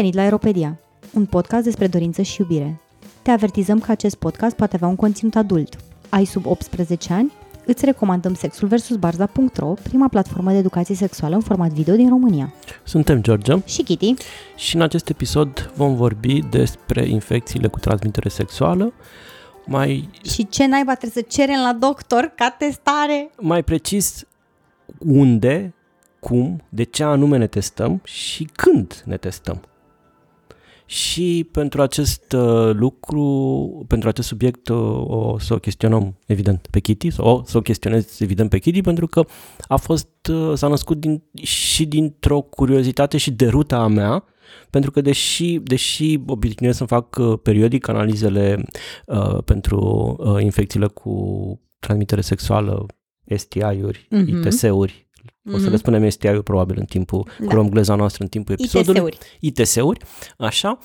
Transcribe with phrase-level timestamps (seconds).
[0.00, 0.78] venit la Aeropedia,
[1.14, 2.80] un podcast despre dorință și iubire.
[3.22, 5.76] Te avertizăm că acest podcast poate avea un conținut adult.
[6.08, 7.32] Ai sub 18 ani?
[7.66, 8.88] Îți recomandăm Sexul vs.
[8.96, 12.52] Barza.ro, prima platformă de educație sexuală în format video din România.
[12.84, 14.14] Suntem George Și Kitty.
[14.56, 18.92] și în acest episod vom vorbi despre infecțiile cu transmitere sexuală,
[19.66, 23.30] mai, Și ce naiba trebuie să cerem la doctor ca testare?
[23.40, 24.24] mai precis
[24.98, 25.74] unde,
[26.20, 29.60] cum, de ce anume ne testăm și când ne testăm.
[30.90, 36.80] Și pentru acest uh, lucru, pentru acest subiect uh, o să o chestionăm evident pe
[36.80, 39.24] Kitty, sau o să o chestionez evident pe Kitty pentru că
[39.68, 44.24] a fost, uh, s-a născut din, și dintr-o curiozitate și deruta a mea,
[44.70, 48.64] pentru că deși, deși obișnuiesc să fac uh, periodic analizele
[49.06, 51.12] uh, pentru uh, infecțiile cu
[51.78, 52.86] transmitere sexuală,
[53.36, 54.46] STI-uri, Mhm.
[54.46, 55.08] ITS-uri,
[55.48, 55.70] o să Mhm.
[55.70, 57.46] le spunem STI-uri probabil în timpul, Da.
[57.46, 57.56] da.
[57.56, 59.00] cu gleza noastră în timpul episodului.
[59.00, 59.18] ITS-uri.
[59.40, 60.00] ITS-uri,
[60.38, 60.78] așa,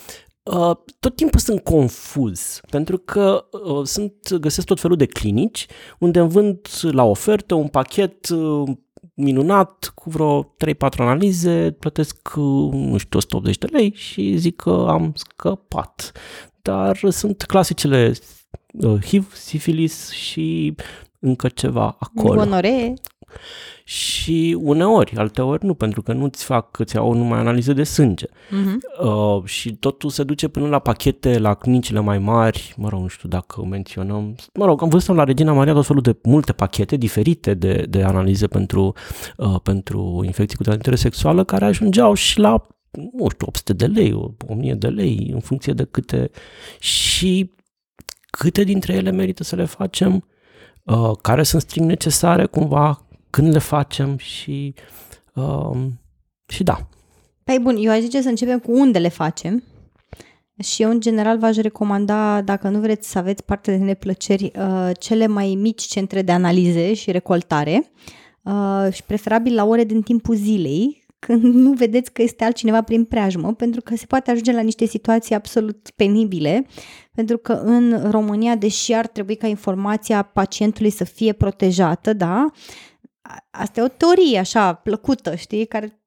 [0.43, 5.65] uh, tot timpul sunt confuz, pentru că uh, sunt, găsesc tot felul de clinici
[5.99, 8.69] unde îmi vând la ofertă un pachet uh,
[9.13, 14.85] minunat cu vreo 3-4 analize, plătesc, uh, nu știu, 180 de lei și zic că
[14.89, 16.11] am scăpat.
[16.61, 18.13] Dar sunt clasicele
[18.73, 20.75] uh, HIV, sifilis și
[21.19, 22.35] încă ceva acolo.
[22.43, 22.93] Gonoree.
[23.83, 28.25] Și uneori, alteori nu, pentru că nu-ți fac, îți iau numai analize de sânge.
[28.49, 28.79] Mhm.
[29.07, 33.07] Uh, și totul se duce până la pachete, la clinicile mai mari, mă rog, nu
[33.07, 36.95] știu dacă menționăm, mă rog, am văzut la Regina Maria tot felul de multe pachete
[36.95, 38.93] diferite de, de analize pentru,
[39.37, 44.35] uh, pentru infecții cu transmitere sexuală, care ajungeau și la, nu știu, 800 de lei,
[44.47, 46.29] 1000 de lei, în funcție de câte,
[46.79, 47.51] și
[48.29, 50.27] câte dintre ele merită să le facem,
[50.83, 53.04] uh, care sunt strict necesare cumva,
[53.35, 54.73] când le facem și,
[55.33, 55.77] uh,
[56.47, 56.87] și da,
[57.43, 59.63] Păi bun, eu aș zice să începem cu unde le facem.
[60.63, 64.91] Și eu, în general, v-aș recomanda, dacă nu vreți să aveți parte de neplăceri, uh,
[64.99, 67.91] cele mai mici centre de analize și recoltare
[68.41, 73.05] uh, și preferabil la ore din timpul zilei, când nu vedeți că este altcineva prin
[73.05, 76.65] preajmă, pentru că se poate ajunge la niște situații absolut penibile,
[77.15, 82.51] pentru că în România, deși ar trebui ca informația pacientului să fie protejată, da, a-
[83.51, 85.99] asta e o teorie așa plăcută, știi, care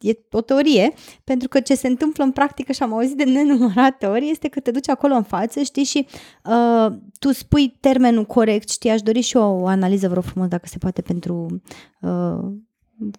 [0.00, 0.92] e o teorie,
[1.24, 4.60] pentru că ce se întâmplă în practică și am auzit de nenumărate ori este că
[4.60, 6.06] te duci acolo în față, știi, și
[6.44, 10.66] uh, tu spui termenul corect, știi, aș dori și eu o analiză, vreau frumos, dacă
[10.66, 11.62] se poate, pentru
[12.00, 12.38] uh,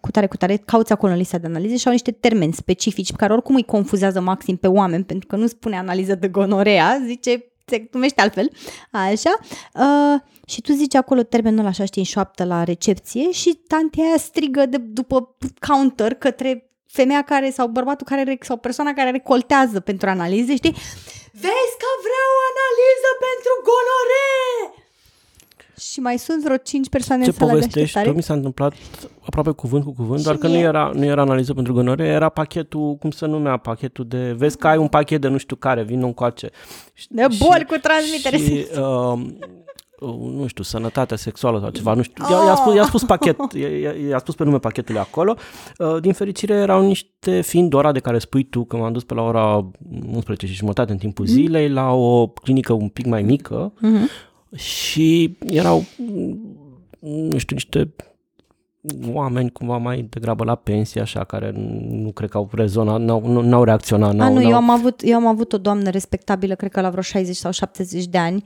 [0.02, 3.12] cu tare, cu tare, cauți acolo în lista de analize și au niște termeni specifici
[3.12, 7.02] pe care oricum îi confuzează maxim pe oameni, pentru că nu spune analiză de gonorea,
[7.06, 8.50] zice se numește altfel,
[8.92, 9.38] așa,
[9.74, 14.04] uh, și tu zici acolo termenul ăla așa, știi, în șoaptă la recepție și tantea
[14.04, 15.36] aia strigă de, după
[15.68, 20.76] counter către femeia care sau bărbatul care re- sau persoana care recoltează pentru analize, știi?
[21.32, 24.86] Vezi că vreau analiză pentru gonoree!
[25.80, 28.06] Și mai sunt vreo 5 persoane ce în sala de povestești, așteptare.
[28.08, 28.74] tot mi s-a întâmplat
[29.26, 30.64] aproape cuvânt cu cuvânt, Și doar că nu mie.
[30.64, 34.68] era, nu era analiză pentru gonoree, era pachetul, cum se numea, pachetul de, vezi că
[34.68, 36.50] ai un pachet de nu știu care, vin încoace.
[36.94, 39.20] Și- De boli cu transmitere și, uh,
[40.22, 43.92] nu știu, sănătatea sexuală sau ceva, nu știu, i-a, i-a, spus, i-a spus pachet, i-a,
[44.10, 45.36] i-a spus pe nume pachetului acolo.
[45.78, 49.14] Uh, din fericire erau niște, fiind ora de care spui tu, că m-am dus pe
[49.14, 49.70] la ora
[50.14, 54.10] 11 și jumătate în timpul zilei, la o clinică un pic mai mică, Mhm.
[54.56, 55.84] și erau,
[57.00, 57.94] nu știu, niște
[59.14, 61.54] oameni cumva mai degrabă la pensie, așa, care
[61.90, 64.10] nu cred că au rezonat, n-au, nu- n-au reacționat.
[64.10, 64.50] A, N-au, nu, n-au...
[64.50, 67.52] eu am, avut, eu am avut o doamnă respectabilă, cred că la vreo 60 sau
[67.52, 68.44] 70 de ani,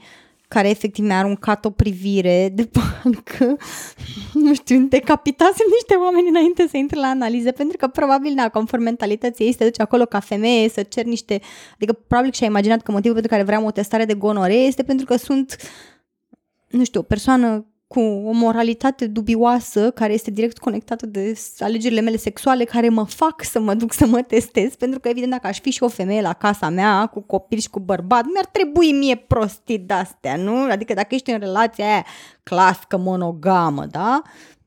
[0.54, 3.58] care efectiv mi-a aruncat o privire de parcă,
[4.46, 8.84] nu știu, decapitasem niște oameni înainte să intre la analize, pentru că probabil, na, conform
[8.84, 11.42] mentalității ei, să te duci acolo ca femeie, să cer niște...
[11.74, 15.06] Adică probabil și-a imaginat că motivul pentru care vreau o testare de gonoree este pentru
[15.06, 15.56] că sunt,
[16.70, 22.17] nu știu, o persoană cu o moralitate dubioasă care este direct conectată de alegerile mele
[22.17, 25.59] sexuale care mă fac să mă duc să mă testez pentru că evident dacă aș
[25.59, 29.16] fi și o femeie la casa mea cu copil și cu bărbat mi-ar trebui mie
[29.16, 30.72] prostii de-astea, nu?
[30.72, 32.05] Adică dacă ești în relația aia
[32.43, 34.22] clasică, monogamă, da?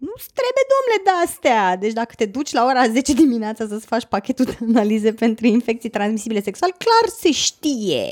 [0.06, 1.77] Nu-ți trebuie, domnule, de-astea.
[1.77, 5.89] Deci dacă te duci la ora 10 dimineața să-ți faci pachetul de analize pentru infecții
[5.89, 8.06] transmisibile sexual, clar se știe.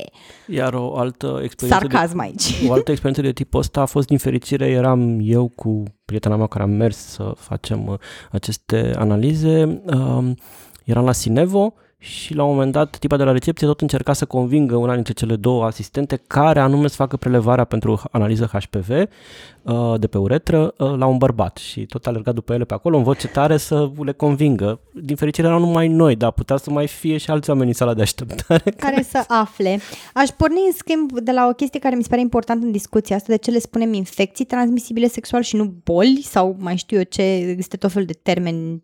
[0.47, 2.45] Iar o altă experiență de Sarcasm aici.
[2.67, 6.47] O altă experiență de tipul ăsta a fost din fericire, eram eu cu prietena mea
[6.47, 7.97] care am mers să facem uh,
[8.31, 10.35] aceste analize, um,
[10.83, 11.73] eram la Sinevo
[12.03, 15.13] și la un moment dat tipa de la recepție tot încerca să convingă una dintre
[15.13, 20.73] cele două asistente care anume să facă prelevarea pentru analiză HPV uh, de pe uretră
[20.77, 23.91] uh, la un bărbat și tot alerga după ele pe acolo în voce tare să
[24.03, 24.79] le convingă.
[24.93, 27.93] Din fericire erau numai noi, dar putea să mai fie și alți oameni în sala
[27.93, 28.71] de așteptare.
[28.85, 29.79] Care să afle.
[30.13, 33.15] Aș porni în schimb de la o chestie care mi se pare importantă în discuția
[33.15, 37.03] asta, de ce le spunem infecții transmisibile sexual și nu boli sau mai știu eu
[37.03, 37.21] ce,
[37.57, 38.83] este tot fel de termeni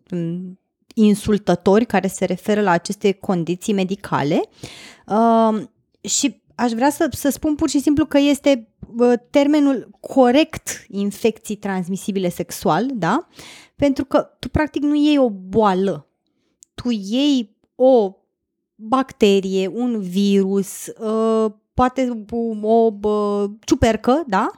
[0.94, 4.42] insultători care se referă la aceste condiții medicale
[5.06, 5.62] uh,
[6.00, 11.56] și aș vrea să, să spun pur și simplu că este uh, termenul corect infecții
[11.56, 13.26] transmisibile sexual, da?
[13.76, 16.08] Pentru că tu practic nu iei o boală,
[16.74, 18.14] tu iei o
[18.74, 22.24] bacterie, un virus, uh, poate
[22.60, 24.50] o uh, ciupercă, da?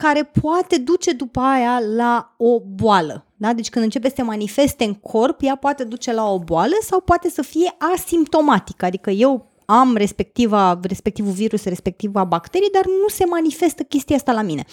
[0.00, 3.26] Care poate duce după aia la o boală.
[3.36, 3.52] Da?
[3.52, 7.00] Deci când începe să se manifeste în corp, ea poate duce la o boală sau
[7.00, 13.24] poate să fie asimptomatică, adică eu am respectiva, respectivul virus, respectiva bacterie, dar nu se
[13.24, 14.64] manifestă chestia asta la mine.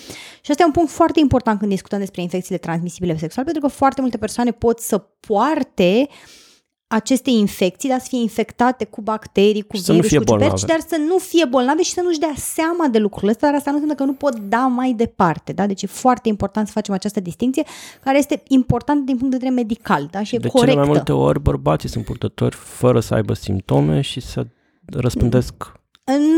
[0.42, 3.68] Și asta e un punct foarte important când discutăm despre infecțiile transmisibile sexual, pentru că
[3.68, 6.47] foarte multe persoane pot să poarte uh,
[6.88, 10.98] aceste infecții, dar să fie infectate cu bacterii, cu și virus, cu ciuperci, dar să
[11.07, 14.04] nu fie bolnave și să nu-și dea seama de lucrurile astea, dar asta nu înseamnă
[14.04, 15.54] că nu pot da mai departe.
[15.54, 15.68] Da?
[15.68, 17.63] Deci e foarte important să facem această distinție,
[18.04, 20.24] care este importantă din punct de vedere medical da?
[20.24, 20.72] și e de corectă.
[20.72, 24.45] cele mai multe ori bărbații sunt purtători fără să aibă simptome și să
[24.86, 25.54] răspândesc...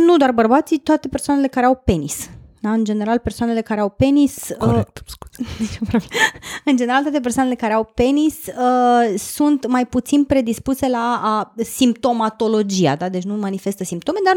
[0.06, 2.30] Nu doar bărbații, toate persoanele care au penis.
[2.62, 2.72] Da?
[2.72, 4.52] În general, persoanele care au penis...
[4.58, 5.50] Corect, uh, scuze.
[6.66, 12.96] în general, toate persoanele care au penis uh, sunt mai puțin predispuse la a, simptomatologia,
[12.96, 13.10] da?
[13.10, 14.36] deci nu manifestă simptome, dar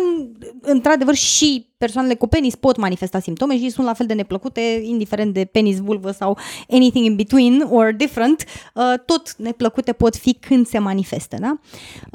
[0.61, 5.35] într-adevăr și persoanele cu penis pot manifesta simptome și sunt la fel de neplăcute, indiferent
[5.35, 8.45] de penis, vulvă sau anything in between or different,
[8.75, 11.37] uh, tot neplăcute pot fi când se manifestă.
[11.41, 11.59] Da?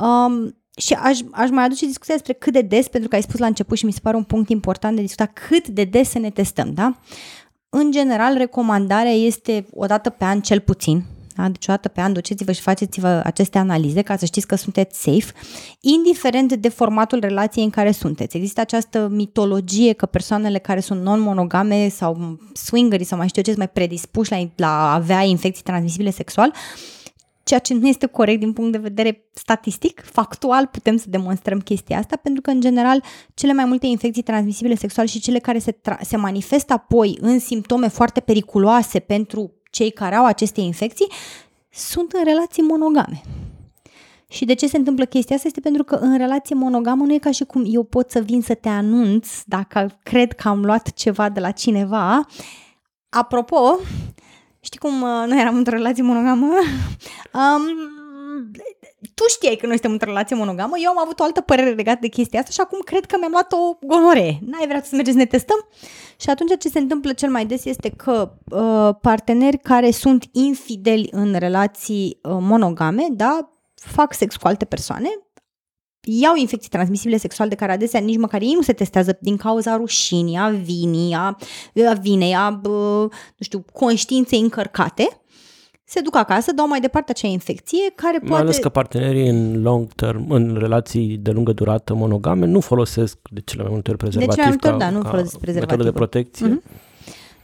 [0.06, 3.40] Um, și aș, aș mai aduce discuția despre cât de des, pentru că ai spus
[3.40, 6.20] la început și mi se pare un punct important de discuta, cât de des să
[6.20, 7.00] ne testăm, da?
[7.70, 11.04] În general, recomandarea este o dată pe an cel puțin,
[11.36, 11.50] da?
[11.50, 15.02] Deci o dată pe an duceți-vă și faceți-vă aceste analize ca să știți că sunteți
[15.02, 15.32] safe,
[15.80, 18.36] indiferent de formatul relației în care sunteți.
[18.36, 23.64] Există această mitologie că persoanele care sunt non-monogame sau swingeri sau mai știu ce, sunt
[23.64, 26.97] mai predispuși la, la a avea infecții transmisibile sexual, uh,
[27.48, 31.98] ceea ce nu este corect din punct de vedere statistic, factual putem să demonstrăm chestia
[31.98, 33.04] asta, pentru că, în general,
[33.34, 37.40] cele mai multe infecții transmisibile sexual și cele care se, tra- se manifestă apoi în
[37.40, 41.08] simptome foarte periculoase pentru cei care au aceste infecții,
[41.70, 43.22] sunt în relații monogame.
[44.30, 45.48] Și de ce se întâmplă chestia asta?
[45.48, 48.42] Este pentru că în relație monogamă nu e ca și cum eu pot să vin
[48.42, 52.26] să te anunț dacă cred că am luat ceva de la cineva.
[53.10, 53.80] Apropo,
[54.68, 56.46] Știi cum uh, noi eram într-o relație monogamă?
[57.42, 57.64] um,
[59.14, 61.98] tu știai că noi suntem într-o relație monogamă, eu am avut o altă părere legată
[62.02, 64.40] de chestia asta și acum cred că mi-am luat o gonore.
[64.46, 65.68] N-ai vrea să mergem să ne testăm?
[66.20, 71.08] Și atunci ce se întâmplă cel mai des este că uh, parteneri care sunt infideli
[71.12, 75.10] în relații uh, monogame, da, fac sex cu alte persoane,
[76.08, 79.76] iau infecții transmisibile sexual de care adesea nici măcar ei nu se testează din cauza
[79.76, 81.38] rușinii, a vinii, a,
[81.90, 83.10] a vinei, a, nu
[83.40, 85.22] știu, conștiinței încărcate,
[85.84, 88.34] se duc acasă, dau mai departe acea infecție care poate...
[88.34, 93.18] Mai ales că partenerii în long term, în relații de lungă durată monogame, nu folosesc
[93.32, 95.78] de cele mai multe ori prezervativ de cele mai multe ori, da, nu folosesc prezervativ.
[95.78, 96.48] metodă de protecție.
[96.48, 96.96] Mm-hmm.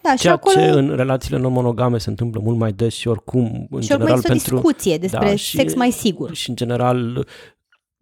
[0.01, 0.55] Da, Ceea și acolo...
[0.55, 4.29] ce în relațiile non-monogame se întâmplă mult mai des și oricum, în și general, oricum
[4.29, 4.55] pentru...
[4.55, 6.33] o discuție despre da, sex mai sigur.
[6.33, 7.27] Și, în general,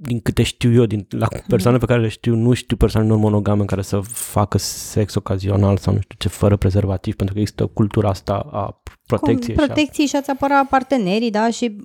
[0.04, 3.66] din câte știu eu, din, la persoane pe care le știu, nu știu persoane non-monogame
[3.66, 8.10] care să facă sex ocazional sau nu știu ce, fără prezervativ, pentru că există cultura
[8.10, 9.56] asta a protecției.
[9.56, 10.20] Protecției și, a...
[10.20, 11.76] și ați apăra partenerii, da, și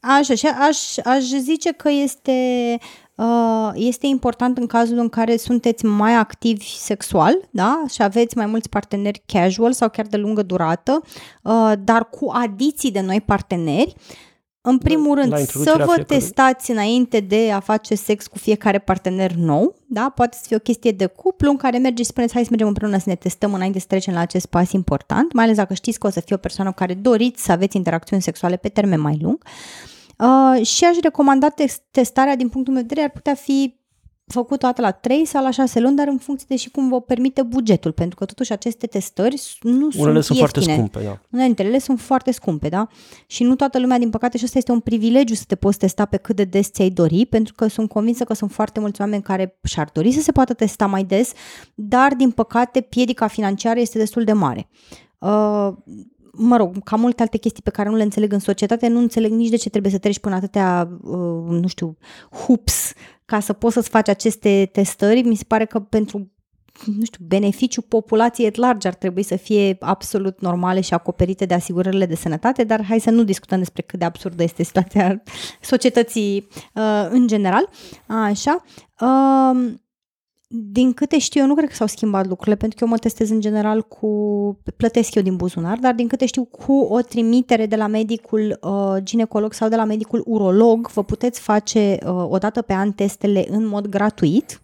[0.00, 2.32] așa, și aș, aș zice că este,
[3.14, 8.46] uh, este important în cazul în care sunteți mai activi sexual, da, și aveți mai
[8.46, 11.00] mulți parteneri casual sau chiar de lungă durată,
[11.42, 13.94] uh, dar cu adiții de noi parteneri,
[14.68, 16.02] în primul rând, să vă fiecare...
[16.02, 20.12] testați înainte de a face sex cu fiecare partener nou, da?
[20.14, 22.68] Poate să fie o chestie de cuplu în care mergeți și spuneți hai să mergem
[22.68, 25.98] împreună să ne testăm înainte să trecem la acest pas important, mai ales dacă știți
[25.98, 29.00] că o să fie o persoană cu care doriți să aveți interacțiuni sexuale pe termen
[29.00, 29.44] mai lung.
[30.18, 31.48] Uh, și aș recomanda
[31.90, 33.80] testarea din punctul meu de vedere ar putea fi
[34.26, 37.00] făcut toată la 3 sau la 6 luni, dar în funcție de și cum vă
[37.00, 41.20] permite bugetul, pentru că totuși aceste testări nu Unele sunt Unele sunt foarte scumpe, da.
[41.30, 42.88] Unele dintre ele sunt foarte scumpe, da?
[43.26, 46.04] Și nu toată lumea, din păcate, și asta este un privilegiu să te poți testa
[46.04, 49.22] pe cât de des ți-ai dori, pentru că sunt convinsă că sunt foarte mulți oameni
[49.22, 51.32] care și-ar dori să se poată testa mai des,
[51.74, 54.68] dar, din păcate, piedica financiară este destul de mare.
[55.18, 55.72] Uh,
[56.36, 59.30] mă rog, ca multe alte chestii pe care nu le înțeleg în societate, nu înțeleg
[59.30, 61.96] nici de ce trebuie să treci până atâtea, uh, nu știu,
[62.30, 62.92] hoops
[63.24, 65.22] ca să poți să-ți faci aceste testări.
[65.22, 66.30] Mi se pare că pentru
[66.84, 71.54] nu știu, beneficiu populației et largi ar trebui să fie absolut normale și acoperite de
[71.54, 75.22] asigurările de sănătate, dar hai să nu discutăm despre cât de absurdă este situația
[75.60, 77.68] societății uh, în general.
[78.06, 78.64] Așa.
[79.00, 79.72] Uh,
[80.48, 83.30] din câte știu eu, nu cred că s-au schimbat lucrurile, pentru că eu mă testez
[83.30, 84.08] în general cu,
[84.76, 88.96] plătesc eu din buzunar, dar din câte știu, cu o trimitere de la medicul uh,
[89.02, 93.46] ginecolog sau de la medicul urolog, vă puteți face uh, o dată pe an testele
[93.48, 94.60] în mod gratuit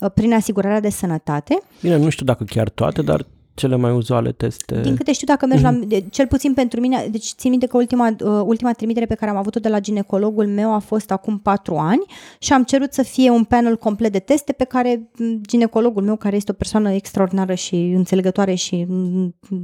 [0.00, 1.62] uh, prin asigurarea de sănătate.
[1.82, 4.80] Bine, nu știu dacă chiar toate, dar cele mai uzuale teste?
[4.80, 5.88] Din câte știu, dacă mergi mm-hmm.
[5.88, 6.08] la, mhm.
[6.10, 9.36] cel puțin pentru mine, deci țin minte că ultima, uh, ultima trimitere pe care am
[9.36, 12.02] avut-o de la ginecologul meu a fost acum patru ani
[12.38, 16.36] și am cerut să fie un panel complet de teste pe care ginecologul meu, care
[16.36, 18.86] este o persoană extraordinară și înțelegătoare și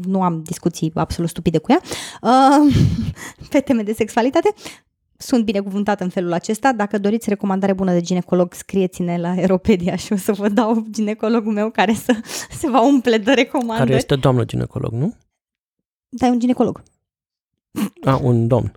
[0.03, 1.81] nu am discuții absolut stupide cu ea,
[2.23, 2.75] uh,
[3.51, 4.55] pe teme de sexualitate,
[5.21, 6.73] sunt binecuvântată în felul acesta.
[6.73, 11.53] Dacă doriți recomandare bună de ginecolog, scrieți-ne la Aeropedia și o să vă dau ginecologul
[11.53, 12.21] meu care să
[12.51, 13.79] se va umple de recomandări.
[13.79, 15.15] Care este doamnă ginecolog, nu?
[16.09, 16.83] Da, e un ginecolog.
[18.05, 18.73] A, un domn.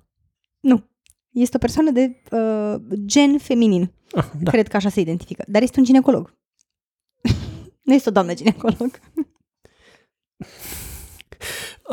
[0.60, 0.90] Nu.
[1.32, 3.92] Este o persoană de uh, gen feminin.
[4.12, 4.52] Ah, da.
[4.52, 5.44] Cred că așa se identifică.
[5.48, 6.34] Dar este un ginecolog.
[7.86, 9.00] nu este o doamnă ginecolog.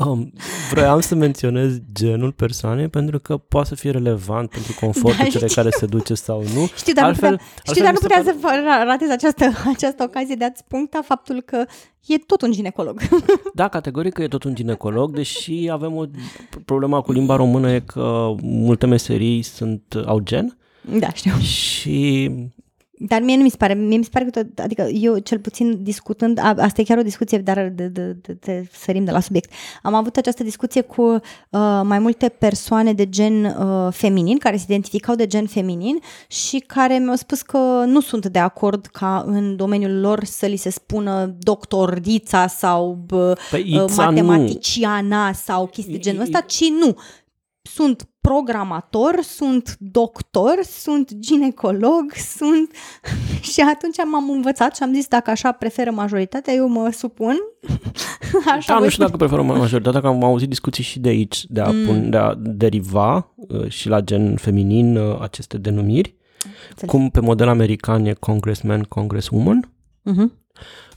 [0.06, 0.32] Um,
[0.70, 5.46] vreau să menționez genul persoanei pentru că poate să fie relevant pentru confortul da, cele
[5.46, 6.66] care se duce sau nu.
[6.76, 8.62] Știu, dar altfel, nu putea, știu, dar nu putea pare...
[8.62, 11.64] să ratezi această, această ocazie de a-ți puncta faptul că
[12.06, 13.00] e tot un ginecolog.
[13.54, 16.04] Da, categoric că e tot un ginecolog, deși avem o
[16.64, 20.58] problemă cu limba română e că multe meserii sunt, au gen.
[20.98, 21.38] Da, știu.
[21.38, 22.30] Și
[22.98, 25.38] dar mie nu mi se pare, mie mi se pare că tot, adică eu cel
[25.38, 29.10] puțin discutând, a, asta e chiar o discuție, dar de, de, de, de sărim de
[29.10, 29.50] la subiect.
[29.82, 31.20] Am avut această discuție cu uh,
[31.82, 36.98] mai multe persoane de gen uh, feminin, care se identificau de gen feminin și care
[36.98, 41.34] mi-au spus că nu sunt de acord ca în domeniul lor să li se spună
[41.38, 42.98] doctorița sau
[43.50, 45.32] păi, uh, matematiciana nu.
[45.32, 46.96] sau chestii de genul ăsta, ci nu.
[47.74, 52.70] Sunt programator, sunt doctor, sunt ginecolog, sunt...
[53.52, 57.36] și atunci m-am învățat și am zis dacă așa preferă majoritatea, eu mă supun.
[58.56, 61.60] Așa da, nu știu dacă preferă majoritatea, că am auzit discuții și de aici, de
[61.60, 61.84] a, mm.
[61.86, 66.14] pun, de a deriva uh, și la gen feminin uh, aceste denumiri.
[66.68, 66.90] Înțeleg.
[66.90, 69.72] Cum pe model american e congressman, congresswoman.
[70.10, 70.46] Mm-hmm.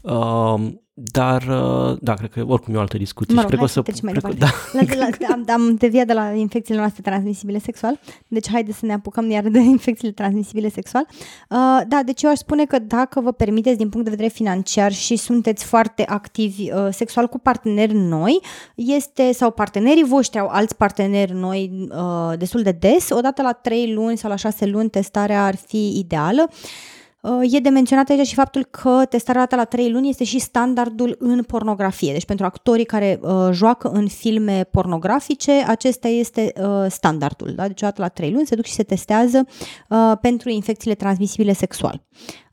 [0.02, 3.34] Uh, dar, uh, da, cred că oricum e o altă discuție.
[3.34, 4.48] Mă rog, cred că o să, mai cred că, da.
[4.96, 8.94] la, la, am, am deviat de la infecțiile noastre transmisibile sexual, deci haide să ne
[8.94, 11.06] apucăm iar de infecțiile transmisibile sexual.
[11.10, 14.92] Uh, da, deci eu aș spune că dacă vă permiteți din punct de vedere financiar
[14.92, 18.40] și sunteți foarte activi uh, sexual cu parteneri noi,
[18.76, 23.94] este, sau partenerii voștri au alți parteneri noi uh, destul de des, odată la 3
[23.94, 26.48] luni sau la 6 luni testarea ar fi ideală.
[26.50, 27.01] Uh, Uh,
[27.42, 31.16] e de menționat aici și faptul că testarea dată la 3 luni este și standardul
[31.20, 32.12] în pornografie.
[32.12, 37.54] Deci pentru actorii care uh, joacă în filme pornografice, acesta este uh, standardul.
[37.56, 37.68] Da?
[37.68, 39.46] Deci odată la 3 luni se duc și se testează
[39.90, 42.08] uh, pentru infecțiile transmisibile sexual.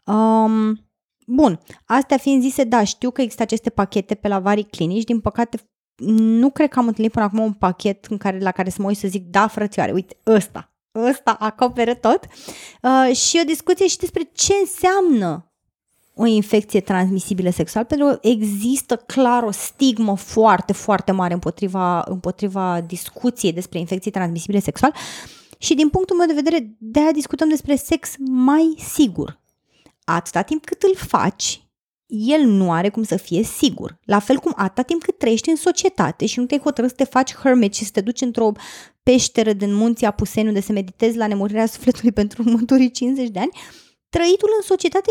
[0.06, 0.82] Um,
[1.30, 5.20] Bun, astea fiind zise, da, știu că există aceste pachete pe la vari clinici, din
[5.20, 5.58] păcate
[6.04, 8.88] nu cred că am întâlnit până acum un pachet în care, la care să mă
[8.88, 12.20] uit să zic, da, frățioare, uite, ăsta, ăsta acopere tot
[12.82, 15.42] uh, și o discuție și despre ce înseamnă
[16.14, 22.80] o infecție transmisibilă sexual, pentru că există clar o stigmă foarte, foarte mare împotriva, împotriva
[22.80, 24.94] discuției despre infecții transmisibile sexual
[25.58, 29.40] și din punctul meu de vedere, de aia discutăm despre sex mai sigur.
[30.04, 31.67] Atâta timp cât îl faci,
[32.08, 33.98] el nu are cum să fie sigur.
[34.04, 37.04] La fel cum atâta timp cât trăiești în societate și nu te-ai hotărât să te
[37.04, 38.52] faci hermit și să te duci într-o
[39.02, 43.50] peșteră din munții Apuseni unde să meditezi la nemurirea sufletului pentru următorii 50 de ani,
[44.08, 45.10] trăitul în societate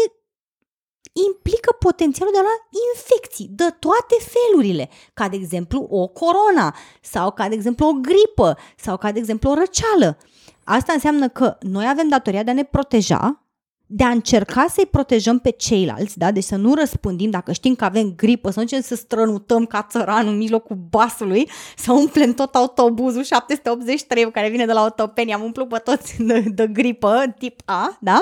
[1.28, 2.58] implică potențialul de a lua
[2.94, 8.58] infecții de toate felurile, ca de exemplu o corona sau ca de exemplu o gripă
[8.78, 10.18] sau ca de exemplu o răceală.
[10.64, 13.47] Asta înseamnă că noi avem datoria de a ne proteja
[13.88, 16.32] de a încerca să-i protejăm pe ceilalți, da?
[16.32, 19.88] deci să nu răspundim dacă știm că avem gripă, să nu începem să strănutăm ca
[19.90, 25.44] țăranul în mijlocul basului, să umplem tot autobuzul 783 care vine de la Otopeni, am
[25.44, 28.22] umplut pe toți de, de gripă tip A, da?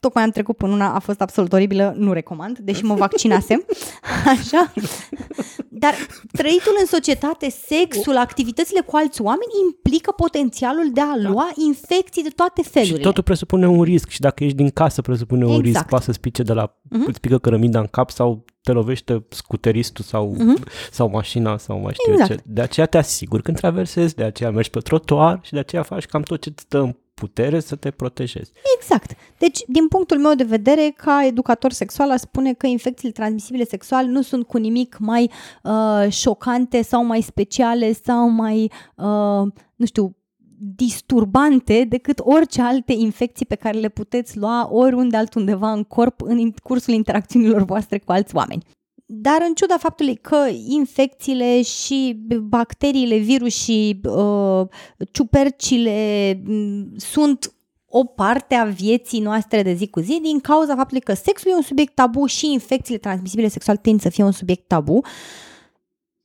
[0.00, 3.64] Tocmai am trecut până una, a fost absolut oribilă, nu recomand, deși mă vaccinasem,
[4.36, 4.72] așa.
[5.68, 5.94] Dar
[6.32, 12.28] trăitul în societate, sexul, activitățile cu alți oameni implică potențialul de a lua infecții de
[12.28, 12.96] toate felurile.
[12.96, 15.64] Și totul presupune un risc și dacă ești din casă presupune un Exact.
[15.66, 15.84] risc.
[15.86, 17.04] Poate să-ți pice de la, Mhm.
[17.08, 20.64] îți pică cărămida în cap sau te lovește scuteristul sau, Mhm.
[20.90, 22.40] sau mașina sau mai știu eu Exact.
[22.40, 22.46] ce.
[22.52, 26.04] De aceea te asiguri când traversezi, de aceea mergi pe trotuar și de aceea faci
[26.06, 28.52] cam tot ce îți stă în putere să te protejezi.
[28.76, 29.10] Exact.
[29.38, 34.04] Deci, din punctul meu de vedere, ca educator sexual, aș spune că infecțiile transmisibile sexual
[34.06, 35.30] nu sunt cu nimic mai
[35.62, 40.16] uh, șocante sau mai speciale sau mai, uh, nu știu,
[40.76, 46.38] disturbante decât orice alte infecții pe care le puteți lua oriunde altundeva în corp în
[46.38, 48.62] in- cursul interacțiunilor voastre cu alți oameni.
[49.06, 54.66] Dar în ciuda faptului că infecțiile și bacteriile, virusii, uh,
[55.12, 57.54] ciupercile m, sunt
[57.88, 61.54] o parte a vieții noastre de zi cu zi din cauza faptului că sexul e
[61.54, 65.00] un subiect tabu și infecțiile transmisibile sexual tind să fie un subiect tabu,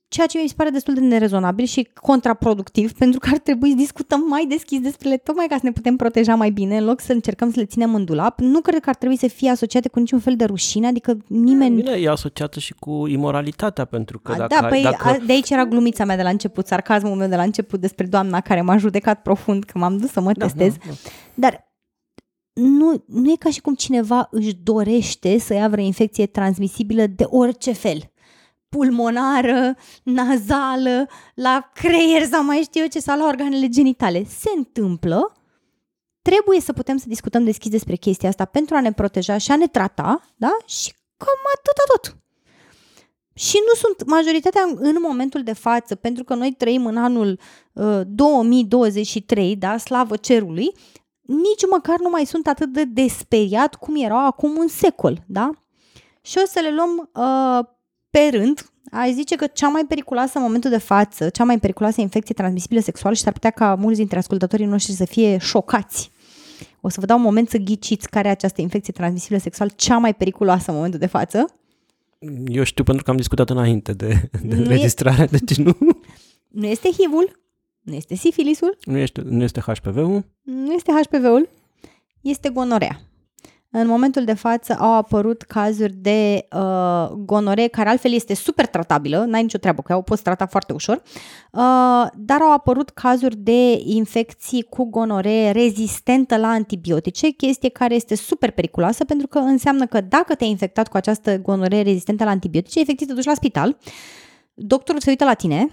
[0.09, 3.75] ceea ce mi se pare destul de nerezonabil și contraproductiv, pentru că ar trebui să
[3.75, 7.01] discutăm mai deschis despre ele, tocmai ca să ne putem proteja mai bine, în loc
[7.01, 8.39] să încercăm să le ținem în dulap.
[8.39, 11.75] Nu cred că ar trebui să fie asociate cu niciun fel de rușine, adică nimeni...
[11.75, 15.31] Bine, e asociată și cu imoralitatea, pentru că A, dacă, da, păi dacă a, de
[15.31, 18.61] aici era glumița mea de la început, sarcasmul meu de la început despre doamna care
[18.61, 20.73] m-a judecat profund că m-am dus să mă da, testez.
[20.73, 20.93] Da, da.
[21.33, 21.67] Dar
[22.53, 27.25] nu, nu e ca și cum cineva își dorește să ia vreo infecție transmisibilă de
[27.27, 28.11] orice fel.
[28.69, 34.23] Pulmonară, nazală, la creier sau mai știu eu ce, sau la organele genitale.
[34.25, 35.33] Se întâmplă,
[36.21, 39.55] trebuie să putem să discutăm deschis despre chestia asta pentru a ne proteja și a
[39.55, 40.51] ne trata, da?
[40.65, 42.17] Și cam atâta tot.
[43.33, 47.39] Și nu sunt majoritatea în- în momentul de față, pentru că noi trăim în anul
[47.73, 50.71] uh, 2023, da, slavă cerului,
[51.21, 55.49] nici măcar nu mai sunt atât de desperiat cum erau acum un secol, da?
[56.21, 57.65] Și o să le luăm uh,
[58.09, 58.69] pe rând.
[58.91, 62.79] Aș zice că cea mai periculoasă în momentul de față, cea mai periculoasă infecție transmisibilă
[62.79, 66.11] sexuală și s-ar putea ca mulți dintre ascultătorii noștri să fie șocați.
[66.81, 69.97] O să vă dau un moment să ghiciți care e această infecție transmisibilă sexuală cea
[69.97, 71.53] mai periculoasă în momentul de față.
[72.47, 75.77] Eu știu pentru că am discutat înainte de, de Nu e- înregistrare, deci nu,
[76.47, 77.39] Nu este HIV-ul,
[77.81, 80.23] nu este sifilisul, nu, este, nu este HPV-ul.
[80.41, 81.49] nu este HPV-ul,
[82.21, 82.99] este gonorea.
[83.71, 89.25] În momentul de față au apărut cazuri de uh, gonoree, care altfel este super tratabilă,
[89.27, 93.35] n-ai nicio treabă cu ea, o poți trata foarte ușor, uh, dar au apărut cazuri
[93.35, 99.85] de infecții cu gonoree rezistentă la antibiotice, chestie care este super periculoasă pentru că înseamnă
[99.85, 103.77] că dacă te-ai infectat cu această gonoree rezistentă la antibiotice, efectiv te duci la spital,
[104.53, 105.67] doctorul se uită la tine,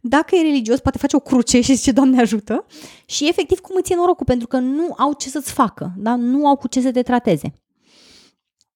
[0.00, 2.66] dacă e religios, poate face o cruce și zice, Doamne ajută,
[3.06, 6.14] și efectiv cum îți e norocul, pentru că nu au ce să-ți facă, da?
[6.14, 7.52] nu au cu ce să te trateze.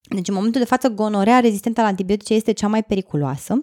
[0.09, 3.59] Deci în momentul de față gonorea rezistentă la antibiotice este cea mai periculoasă.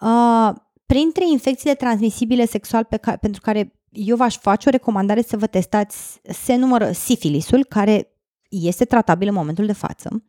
[0.00, 0.50] Uh,
[0.86, 5.46] printre infecțiile transmisibile sexual pe ca- pentru care eu v-aș face o recomandare să vă
[5.46, 8.08] testați, se numără sifilisul, care
[8.48, 10.24] este tratabil în momentul de față,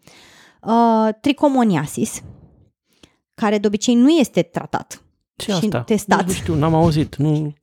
[0.62, 2.22] uh, tricomoniasis,
[3.34, 5.05] care de obicei nu este tratat
[5.36, 5.82] Ce și asta?
[5.82, 6.20] testat.
[6.20, 7.16] Nu, nu știu, n-am auzit.
[7.16, 7.54] Nu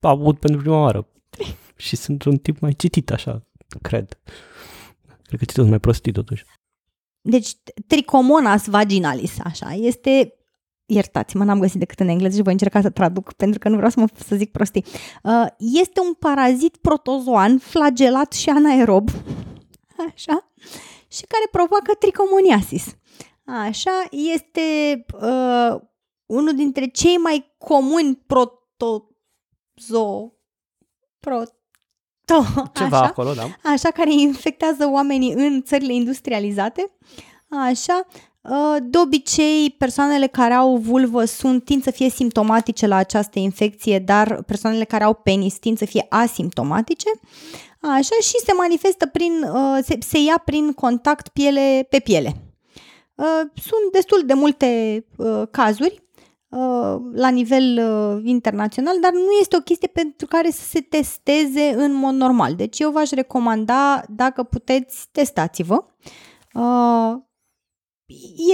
[0.00, 1.08] aud pentru prima oară.
[1.76, 3.46] și sunt un tip mai citit așa,
[3.82, 4.18] cred.
[5.22, 6.44] Cred că citit mai prostit totuși.
[7.20, 7.50] Deci,
[7.86, 10.34] tricomonas vaginalis, așa, este
[10.86, 13.90] iertați-mă, n-am găsit decât în engleză și voi încerca să traduc pentru că nu vreau
[13.90, 14.84] să mă să zic prostii.
[15.22, 19.08] Uh, Este un parazit protozoan flagelat și anaerob,
[20.12, 20.52] așa,
[21.08, 22.94] și care provoacă tricomoniasis.
[23.44, 23.90] Așa,
[24.34, 24.60] este
[25.20, 25.80] uh,
[26.30, 30.32] unul dintre cei mai comuni protozo...
[31.20, 31.54] Proto...
[32.74, 33.70] Ceva așa, acolo, da.
[33.70, 36.90] așa, care infectează oamenii în țările industrializate,
[37.48, 38.06] așa,
[38.40, 43.98] uh, de obicei persoanele care au vulvă sunt, tind să fie simptomatice la această infecție,
[43.98, 47.10] dar persoanele care au penis tind să fie asimptomatice,
[47.80, 52.36] așa, și se manifestă prin, uh, se, se ia prin contact piele pe piele.
[53.14, 56.09] Uh, Sunt destul de multe uh, cazuri uh,
[57.12, 61.92] la nivel uh, internațional, dar nu este o chestie pentru care să se testeze în
[61.92, 62.54] mod normal.
[62.54, 65.84] Deci eu v-aș recomanda, dacă puteți, testați-vă.
[66.54, 67.14] Uh,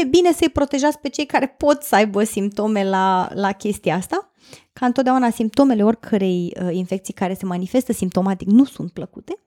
[0.00, 4.30] E bine să-i protejați pe cei care pot să aibă simptome la, la chestia asta,
[4.72, 9.38] ca întotdeauna simptomele oricărei uh, infecții care se manifestă simptomatic nu sunt plăcute.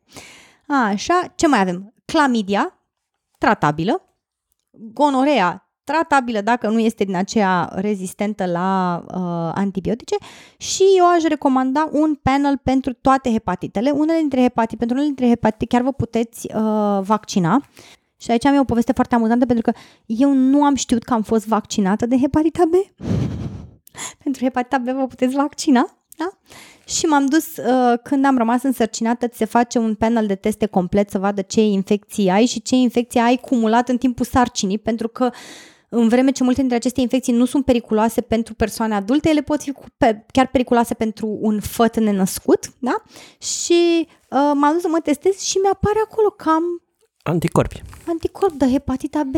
[0.68, 1.94] Așa, ce mai avem?
[2.06, 2.80] Clamidia,
[3.38, 4.02] tratabilă,
[4.72, 10.16] gonorea tratabilă dacă nu este din aceea rezistentă la uh, antibiotice
[10.58, 13.90] și eu aș recomanda un panel pentru toate hepatitele.
[13.90, 17.62] Unele dintre hepatite, pentru unele dintre hepatite chiar vă puteți uh, vaccina
[18.18, 21.14] Și aici am eu o poveste foarte amuzantă pentru că eu nu am știut că
[21.14, 22.74] am fost vaccinată de hepatita B.
[24.24, 26.30] pentru hepatita B vă puteți vaccina, da?
[26.86, 30.66] Și m-am dus, uh, când am rămas însărcinată, ți se face un panel de teste
[30.66, 35.08] complet să vadă ce infecții ai și ce infecții ai cumulat în timpul sarcinii, pentru
[35.08, 35.30] că
[35.90, 39.62] în vreme ce multe dintre aceste infecții nu sunt periculoase pentru persoane adulte, ele pot
[39.62, 39.74] fi
[40.32, 43.04] chiar periculoase pentru un făt nenăscut, da?
[43.40, 46.64] Și uh, m-am dus să mă testez și mi-apare acolo cam
[47.24, 47.82] Anticorpi.
[48.08, 49.36] Anticorp de hepatita B.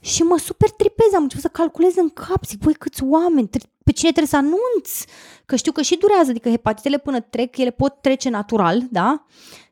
[0.00, 3.48] Și mă super tripez, am început să calculez în cap, zic, băi, câți oameni,
[3.84, 5.04] pe cine trebuie să anunț?
[5.46, 9.24] Că știu că și durează, adică hepatitele până trec, ele pot trece natural, da?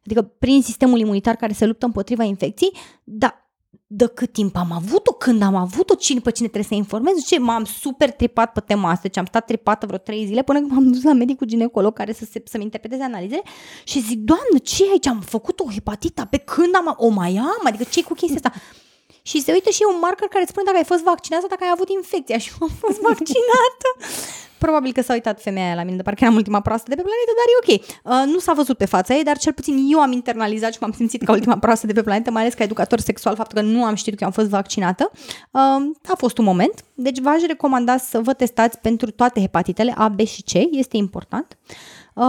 [0.05, 2.73] Adică prin sistemul imunitar care se luptă împotriva infecției,
[3.05, 3.50] dar
[3.87, 7.39] de cât timp am avut-o, când am avut-o, cine pe cine trebuie să informez, ce
[7.39, 10.71] m-am super tripat pe tema asta, ce am stat tripată vreo trei zile până când
[10.71, 13.43] m-am dus la medicul ginecolog care să se, să-mi interpreteze analize
[13.85, 15.07] și zic, doamnă, ce aici?
[15.07, 17.61] Am făcut o hepatită, pe când am, o mai am?
[17.65, 18.53] Adică ce cu chestia asta?
[19.23, 21.73] Și se uită și e un marker care spune dacă ai fost vaccinată, dacă ai
[21.73, 23.89] avut infecția și am fost vaccinată.
[24.59, 27.03] Probabil că s-a uitat femeia aia la mine, de parcă eram ultima proastă de pe
[27.03, 27.71] planetă, dar e ok.
[28.05, 30.93] Uh, nu s-a văzut pe fața ei, dar cel puțin eu am internalizat și m-am
[30.93, 33.85] simțit ca ultima proastă de pe planetă, mai ales ca educator sexual, faptul că nu
[33.85, 35.11] am știut că am fost vaccinată.
[35.51, 35.61] Uh,
[36.09, 36.85] a fost un moment.
[36.95, 41.59] Deci v-aș recomanda să vă testați pentru toate hepatitele A, B și C, este important.
[42.15, 42.25] Uh,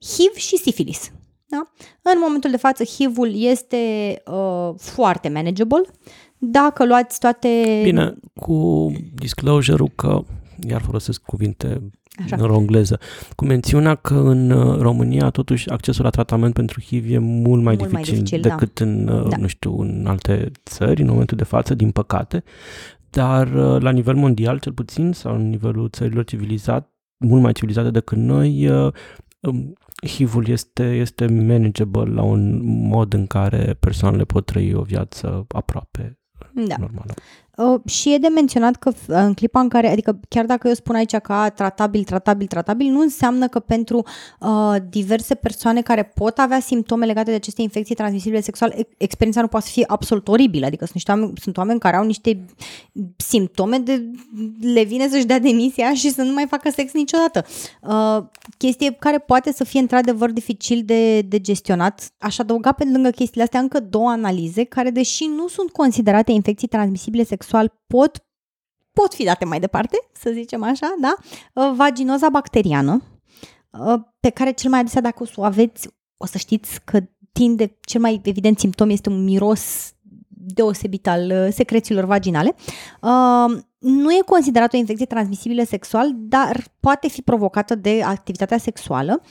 [0.00, 1.10] HIV și sifilis.
[1.50, 1.62] Da?
[2.02, 3.76] În momentul de față, HIV-ul este
[4.26, 5.82] uh, foarte manageable.
[6.38, 7.80] Dacă luați toate...
[7.82, 10.22] Bine, cu disclosure-ul că,
[10.68, 11.80] iar folosesc cuvinte
[12.24, 12.36] Așa.
[12.38, 12.98] în engleză,
[13.36, 17.76] cu mențiunea că în uh, România totuși accesul la tratament pentru HIV e mult mai
[17.78, 18.84] mult dificil, mai dificil decât da.
[18.84, 19.36] în, uh, da.
[19.36, 22.44] nu știu, în alte țări, în momentul de față, din păcate,
[23.10, 26.88] dar uh, la nivel mondial, cel puțin, sau în nivelul țărilor civilizate,
[27.24, 28.68] mult mai civilizate decât noi,
[29.40, 29.74] um,
[30.06, 36.18] HIV-ul este, este manageable la un mod în care persoanele pot trăi o viață aproape
[36.54, 36.76] da.
[36.78, 37.14] normală.
[37.60, 40.94] Uh, și e de menționat că în clipa în care, adică chiar dacă eu spun
[40.94, 44.02] aici că tratabil, tratabil, tratabil, nu înseamnă că pentru
[44.40, 49.46] uh, diverse persoane care pot avea simptome legate de aceste infecții transmisibile sexual, experiența nu
[49.46, 50.66] poate fi absolut oribilă.
[50.66, 52.44] Adică sunt, niște oameni, sunt oameni care au niște
[53.16, 54.10] simptome de
[54.60, 57.44] le vine să-și dea demisia și să nu mai facă sex niciodată.
[57.82, 58.24] Uh,
[58.58, 62.12] chestie care poate să fie într-adevăr dificil de, de gestionat.
[62.18, 66.68] Aș adăuga pe lângă chestiile astea încă două analize care, deși nu sunt considerate infecții
[66.68, 68.24] transmisibile sexual, sexual pot,
[68.92, 71.14] pot fi date mai departe, să zicem așa, da?
[71.52, 73.02] Uh, vaginoza bacteriană,
[73.70, 77.00] uh, pe care cel mai adesea dacă o aveți, o să știți că
[77.32, 79.92] tinde, cel mai evident simptom este un miros
[80.28, 82.54] deosebit al uh, secrețiilor vaginale.
[83.80, 89.22] Nu e considerat o infecție transmisibilă sexual, dar poate fi provocată de activitatea sexuală.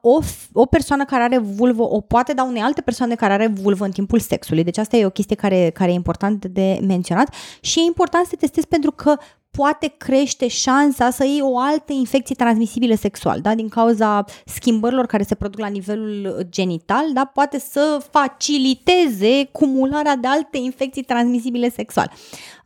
[0.00, 0.18] O,
[0.52, 3.90] o persoană care are vulvă o poate da unei alte persoane care are vulvă în
[3.90, 4.64] timpul sexului.
[4.64, 8.30] Deci asta e o chestie care, care e important de menționat și e important să
[8.30, 9.16] te testezi pentru că
[9.56, 13.54] poate crește șansa să iei o altă infecție transmisibilă sexual, da?
[13.54, 17.24] din cauza schimbărilor care se produc la nivelul genital, da?
[17.24, 22.10] poate să faciliteze cumularea de alte infecții transmisibile sexual.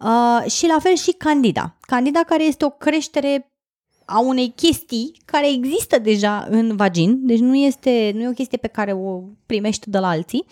[0.00, 1.76] Uh, și la fel și candida.
[1.80, 3.50] Candida care este o creștere
[4.04, 8.58] a unei chestii care există deja în vagin, deci nu, este, nu e o chestie
[8.58, 10.44] pe care o primești de la alții.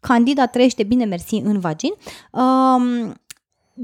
[0.00, 1.92] Candida trăiește bine mersi în vagin.
[2.30, 3.14] Um,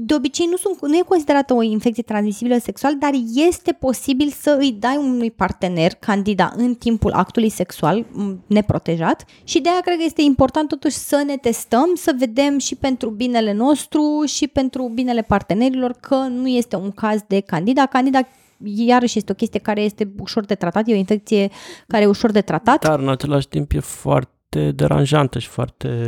[0.05, 3.11] de obicei nu, sunt, nu e considerată o infecție transmisibilă sexual, dar
[3.47, 8.05] este posibil să îi dai unui partener candida în timpul actului sexual
[8.47, 12.75] neprotejat și de aia cred că este important totuși să ne testăm, să vedem și
[12.75, 17.85] pentru binele nostru și pentru binele partenerilor că nu este un caz de candida.
[17.85, 18.19] Candida
[18.63, 21.49] iarăși este o chestie care este ușor de tratat, e o infecție
[21.87, 22.85] care e ușor de tratat.
[22.85, 26.07] Dar în același timp e foarte deranjantă și foarte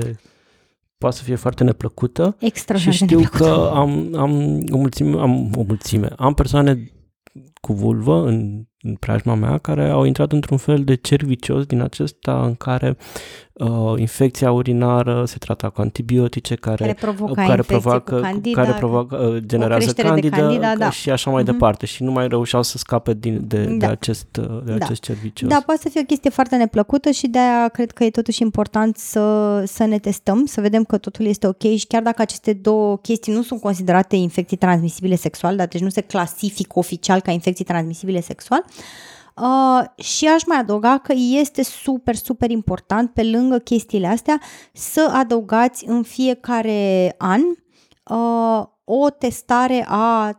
[1.01, 2.35] poate să fie foarte neplăcută.
[2.39, 3.49] Extraordinar Și știu neplăcută.
[3.49, 6.09] că am, am, o mulțime, am o mulțime.
[6.15, 6.91] Am persoane
[7.61, 11.81] cu vulvă în, în preajma mea care au intrat într-un fel de cer vicios din
[11.81, 12.97] acesta în care
[13.61, 18.77] uh, infecția urinară se trata cu antibiotice care, care, provocă care provoacă, cu candida, care
[18.77, 20.89] provoacă, uh, generează candida, candida da.
[20.89, 21.45] și așa mai mm-hmm.
[21.45, 23.85] departe și nu mai reușeau să scape din, de, da.
[23.85, 24.85] de acest, uh, de da.
[24.85, 25.49] acest cer vicios.
[25.49, 28.41] Da, poate să fie o chestie foarte neplăcută și de aia cred că e totuși
[28.41, 32.53] important să, să ne testăm, să vedem că totul este ok și chiar dacă aceste
[32.53, 37.31] două chestii nu sunt considerate infecții transmisibile sexual, dar deci nu se clasifică oficial ca
[37.31, 39.20] infecții transmisibile sexual, Uh,
[39.95, 44.41] și aș mai adăuga că este super, super important pe lângă chestiile astea
[44.73, 47.41] să adăugați în fiecare an
[48.09, 50.31] uh, o testare a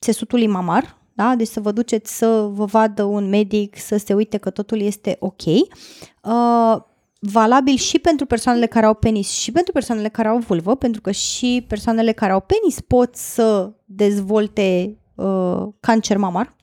[0.00, 1.34] țesutului mamar, da?
[1.36, 5.16] Deci să vă duceți să vă vadă un medic, să se uite că totul este
[5.18, 5.44] ok.
[5.46, 6.76] Uh,
[7.20, 11.10] valabil și pentru persoanele care au penis și pentru persoanele care au vulvă, pentru că
[11.10, 16.56] și persoanele care au penis pot să dezvolte uh, cancer mamar,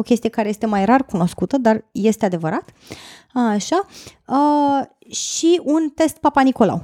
[0.00, 2.70] o chestie care este mai rar cunoscută, dar este adevărat.
[3.34, 3.86] Așa.
[4.26, 6.82] Uh, și un test Papa Nicolau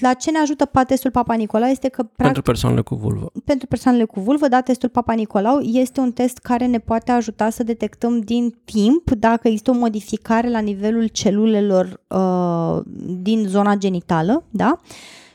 [0.00, 2.02] la ce ne ajută testul Papa Nicolau este că...
[2.02, 3.32] Practic, pentru persoanele cu vulvă.
[3.44, 7.50] Pentru persoanele cu vulvă, da, testul Papa Nicolau este un test care ne poate ajuta
[7.50, 12.82] să detectăm din timp dacă există o modificare la nivelul celulelor uh,
[13.20, 14.80] din zona genitală, da?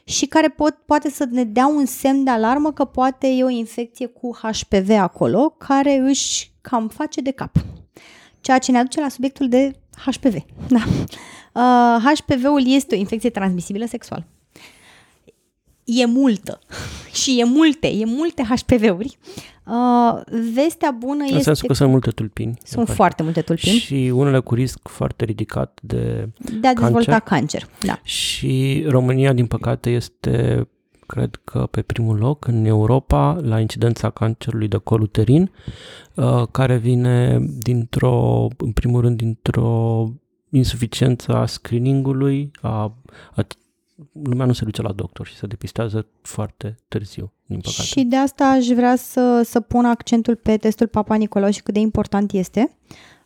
[0.04, 3.50] Și care pot, poate să ne dea un semn de alarmă că poate e o
[3.50, 7.52] infecție cu HPV acolo, care își cam face de cap.
[8.42, 10.36] Ceea ce ne aduce la subiectul de HPV.
[10.68, 10.84] Da.
[11.54, 14.26] Uh, HPV-ul este o infecție transmisibilă sexual
[15.84, 16.60] e multă
[17.22, 19.18] și e multe, e multe HPV-uri.
[19.66, 20.22] Uh,
[20.54, 21.36] vestea bună în este...
[21.36, 22.58] În sensul că sunt multe tulpini.
[22.64, 23.76] Sunt foarte multe tulpini.
[23.76, 27.60] Și unele cu risc foarte ridicat de De a dezvolta cancer.
[27.62, 28.00] cancer, da.
[28.04, 30.68] Și România, din păcate, este
[31.06, 35.52] cred că pe primul loc în Europa la incidența cancerului de col uterin,
[36.16, 40.06] uh, care vine dintr-o, în primul rând, dintr-o
[40.50, 42.98] insuficiență a screeningului, a,
[43.36, 43.46] a
[44.24, 47.82] lumea nu se duce la doctor și se depistează foarte târziu, din păcate.
[47.82, 51.74] Și de asta aș vrea să, să pun accentul pe testul Papa Nicolau și cât
[51.74, 52.78] de important este.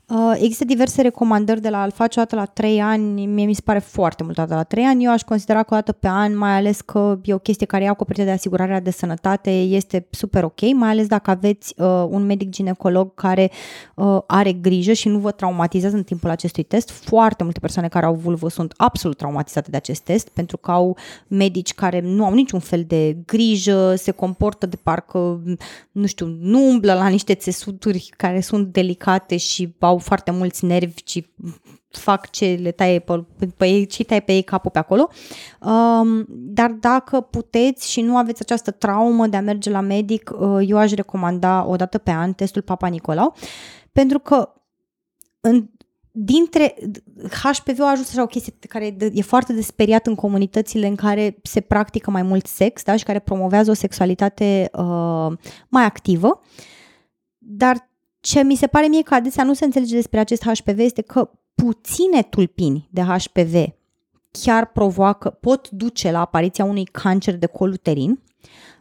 [0.10, 3.54] Uh, există diverse recomandări de la a-l face o dată la 3 ani, mie mi
[3.54, 5.92] se pare foarte mult o dată la 3 ani, eu aș considera că o dată
[5.92, 9.50] pe an, mai ales că e o chestie care e acoperită de asigurarea de sănătate,
[9.62, 13.52] este super ok, mai ales dacă aveți uh, un medic ginecolog care
[13.96, 16.90] uh, are grijă și nu vă traumatizează în timpul acestui test.
[16.90, 20.98] Foarte multe persoane care au vulvă sunt absolut traumatizate de acest test pentru că au
[21.28, 25.42] medici care nu au niciun fel de grijă, se comportă de parcă,
[25.92, 30.66] nu știu, nu umblă la niște țesuturi care sunt delicate și au au foarte mulți
[30.66, 31.26] nervi și
[31.90, 33.26] fac ce le taie pe,
[33.58, 35.10] pe ei, și taie pe ei capul pe acolo.
[35.62, 40.66] Um, dar dacă puteți și nu aveți această traumă de a merge la medic, uh,
[40.68, 43.36] eu aș recomanda o dată pe an testul Papa Nicolau,
[43.92, 44.50] pentru că
[45.40, 45.70] în,
[46.12, 46.76] dintre
[47.44, 51.62] HPV a ajuns așa o chestie care e foarte desperiat în comunitățile în care se
[51.62, 52.96] practică mai mult sex da?
[52.96, 55.32] și care promovează o sexualitate uh,
[55.68, 56.42] mai activă,
[57.38, 57.90] dar
[58.28, 61.30] ce mi se pare mie că adesea nu se înțelege despre acest HPV este că
[61.56, 63.76] puține tulpini de HPV
[64.44, 68.20] chiar provoacă, pot duce la apariția unui cancer de col uterin.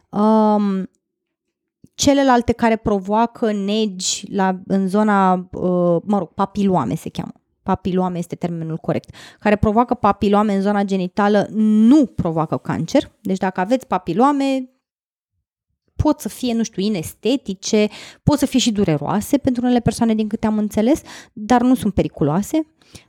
[0.09, 0.89] Um,
[1.93, 7.31] celelalte care provoacă negi la, în zona, uh, mă rog, papiloame se cheamă.
[7.63, 9.15] Papiloame este termenul corect.
[9.39, 13.11] Care provoacă papiloame în zona genitală nu provoacă cancer.
[13.21, 14.69] Deci dacă aveți papiloame,
[16.03, 17.87] pot să fie, nu știu, inestetice,
[18.23, 21.01] pot să fie și dureroase pentru unele persoane, din câte am înțeles,
[21.33, 22.67] dar nu sunt periculoase.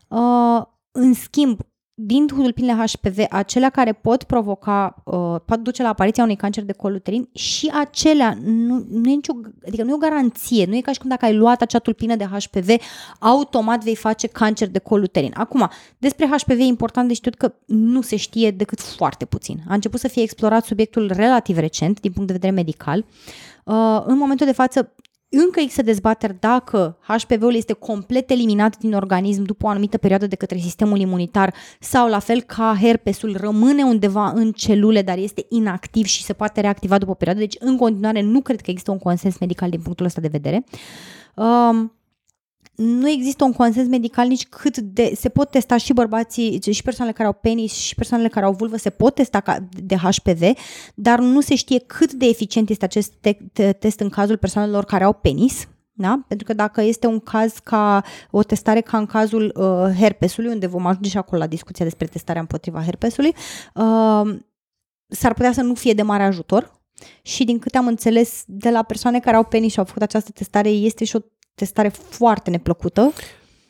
[0.09, 1.61] Uh, în schimb,
[2.01, 6.73] din tulpinile HPV, acelea care pot provoca, uh, pot duce la apariția unui cancer de
[6.73, 9.33] col uterin și acelea, nu, nu e nicio,
[9.67, 12.17] adică nu e o garanție, nu e ca și cum dacă ai luat acea tulpină
[12.17, 12.69] de HPV,
[13.19, 15.33] automat vei face cancer de col uterin.
[15.35, 19.59] Acum, despre HPV e important de știut că nu se știe decât foarte puțin.
[19.69, 23.05] A început să fie explorat subiectul relativ recent, din punct de vedere medical.
[23.65, 24.93] Uh, în momentul de față,
[25.31, 30.37] încă există dezbateri dacă HPV-ul este complet eliminat din organism după o anumită perioadă de
[30.37, 36.05] către sistemul imunitar sau la fel ca herpesul rămâne undeva în celule, dar este inactiv
[36.05, 37.41] și se poate reactiva după o perioadă.
[37.41, 40.65] Deci, în continuare, nu cred că există un consens medical din punctul ăsta de vedere.
[41.35, 41.98] Um,
[42.79, 45.13] nu există un consens medical nici cât de...
[45.17, 48.77] Se pot testa și bărbații, și persoanele care au penis și persoanele care au vulvă
[48.77, 50.43] se pot testa de HPV,
[50.95, 55.05] dar nu se știe cât de eficient este acest te- test în cazul persoanelor care
[55.05, 56.25] au penis, da?
[56.29, 60.67] Pentru că dacă este un caz ca o testare ca în cazul uh, herpesului, unde
[60.67, 63.35] vom ajunge și acolo la discuția despre testarea împotriva herpesului,
[63.75, 64.39] uh,
[65.07, 66.77] s-ar putea să nu fie de mare ajutor.
[67.23, 70.31] Și din câte am înțeles de la persoane care au penis și au făcut această
[70.31, 71.21] testare, este și o
[71.59, 73.13] testare foarte neplăcută.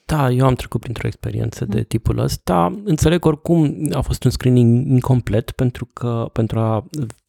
[0.06, 2.80] Da, eu am trecut printr-o experiență de tipul ăsta.
[2.84, 6.84] Înțeleg oricum a fost un screening incomplet pentru că pentru a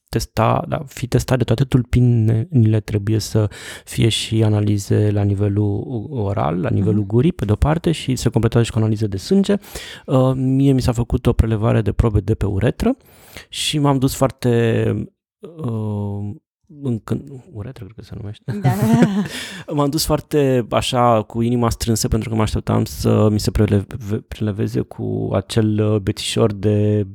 [0.09, 3.49] testa, da, fi testat de toate tulpinile trebuie să
[3.85, 7.07] fie și analize la nivelul oral, la nivelul uh-huh.
[7.07, 9.55] gurii, pe de-o parte, și se completează și cu analize de sânge.
[10.05, 12.97] Uh, mie mi s-a făcut o prelevare de probe de pe uretră
[13.49, 14.93] și m-am dus foarte
[15.39, 16.35] uh,
[16.81, 18.59] încă, uretră, cred că se numește.
[18.61, 18.69] Da.
[19.75, 23.85] M-am dus foarte așa cu inima strânsă pentru că mă așteptam să mi se preleve,
[24.27, 27.07] preleveze cu acel uh, betișor de,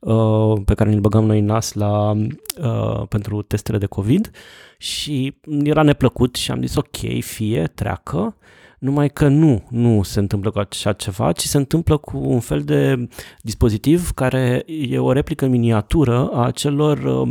[0.00, 4.30] uh, pe care îl băgăm noi în nas la, uh, pentru testele de COVID
[4.78, 8.36] și era neplăcut și am zis ok, fie, treacă,
[8.78, 12.60] numai că nu, nu se întâmplă cu așa ceva, ci se întâmplă cu un fel
[12.60, 13.08] de
[13.40, 17.28] dispozitiv care e o replică în miniatură a celor uh,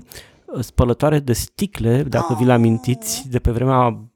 [0.60, 4.10] spălătoare de sticle, dacă vi le amintiți, de pe vremea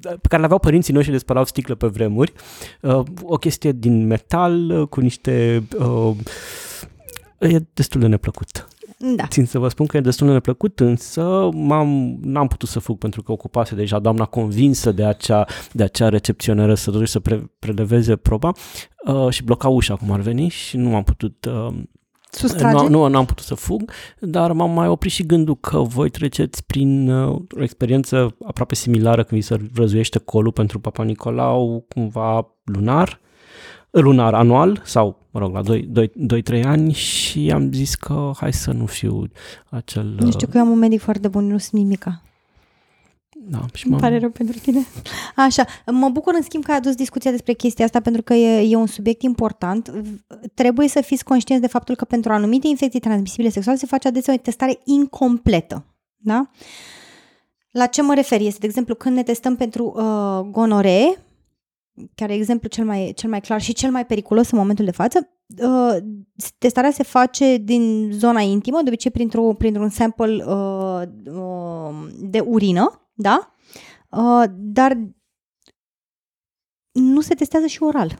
[0.00, 2.32] pe care le aveau părinții noștri de spălau sticle pe vremuri.
[2.82, 5.62] Uh, o chestie din metal uh, cu niște...
[5.78, 6.16] Uh,
[7.38, 8.68] e destul de neplăcut.
[9.16, 9.26] Da.
[9.26, 12.98] Țin să vă spun că e destul de neplăcut, însă m-am, n-am putut să fug
[12.98, 17.50] pentru că ocupase deja doamna convinsă de acea, de acea recepționeră să duci să pre,
[17.58, 18.52] preleveze proba
[19.06, 21.74] uh, și bloca ușa cum ar veni și nu am putut uh,
[22.30, 22.88] Sustrage?
[22.88, 23.90] Nu, nu am putut să fug,
[24.20, 29.24] dar m-am mai oprit și gândul că voi treceți prin uh, o experiență aproape similară
[29.24, 33.20] când vi se răzuiește colul pentru Papa Nicolau, cumva lunar,
[33.90, 35.62] lunar anual sau, mă rog, la
[36.60, 39.26] 2-3 ani și am zis că hai să nu fiu
[39.68, 40.16] acel...
[40.18, 42.22] Nu știu că eu am un medic foarte bun, nu sunt nimica.
[43.42, 44.86] Da, și Îmi pare rău pentru tine.
[45.36, 48.70] Așa, mă bucur în schimb că ai adus discuția despre chestia asta pentru că e,
[48.70, 49.92] e un subiect important.
[50.54, 54.34] Trebuie să fiți conștienți de faptul că pentru anumite infecții transmisibile sexuale se face adesea
[54.34, 55.84] o testare incompletă.
[56.16, 56.50] Da?
[57.70, 58.40] La ce mă refer?
[58.40, 61.16] Este, de exemplu, când ne testăm pentru uh, gonoree,
[62.14, 64.90] care e exemplu cel mai, cel mai clar și cel mai periculos în momentul de
[64.90, 65.28] față,
[65.62, 65.96] uh,
[66.58, 71.02] testarea se face din zona intimă, de obicei printr-un, printr-un sample uh,
[71.34, 73.54] uh, de urină, da?
[74.08, 74.98] Uh, dar
[76.92, 78.18] nu se testează și oral.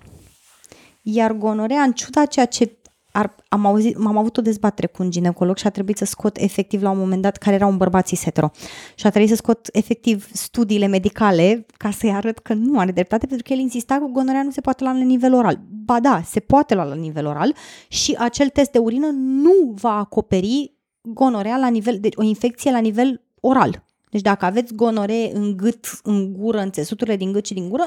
[1.02, 2.80] Iar gonorea, în ciuda ceea ce
[3.12, 6.36] ar, am, auzit, am avut o dezbatere cu un ginecolog și a trebuit să scot
[6.36, 8.50] efectiv la un moment dat care era un bărbat hetero
[8.94, 13.26] și a trebuit să scot efectiv studiile medicale ca să-i arăt că nu are dreptate
[13.26, 15.60] pentru că el insista că gonorea nu se poate lua la nivel oral.
[15.84, 17.54] Ba da, se poate lua la nivel oral
[17.88, 22.78] și acel test de urină nu va acoperi gonorea la nivel, deci o infecție la
[22.78, 23.84] nivel oral.
[24.10, 27.84] Deci dacă aveți gonoree în gât, în gură, în țesuturile din gât și din gură,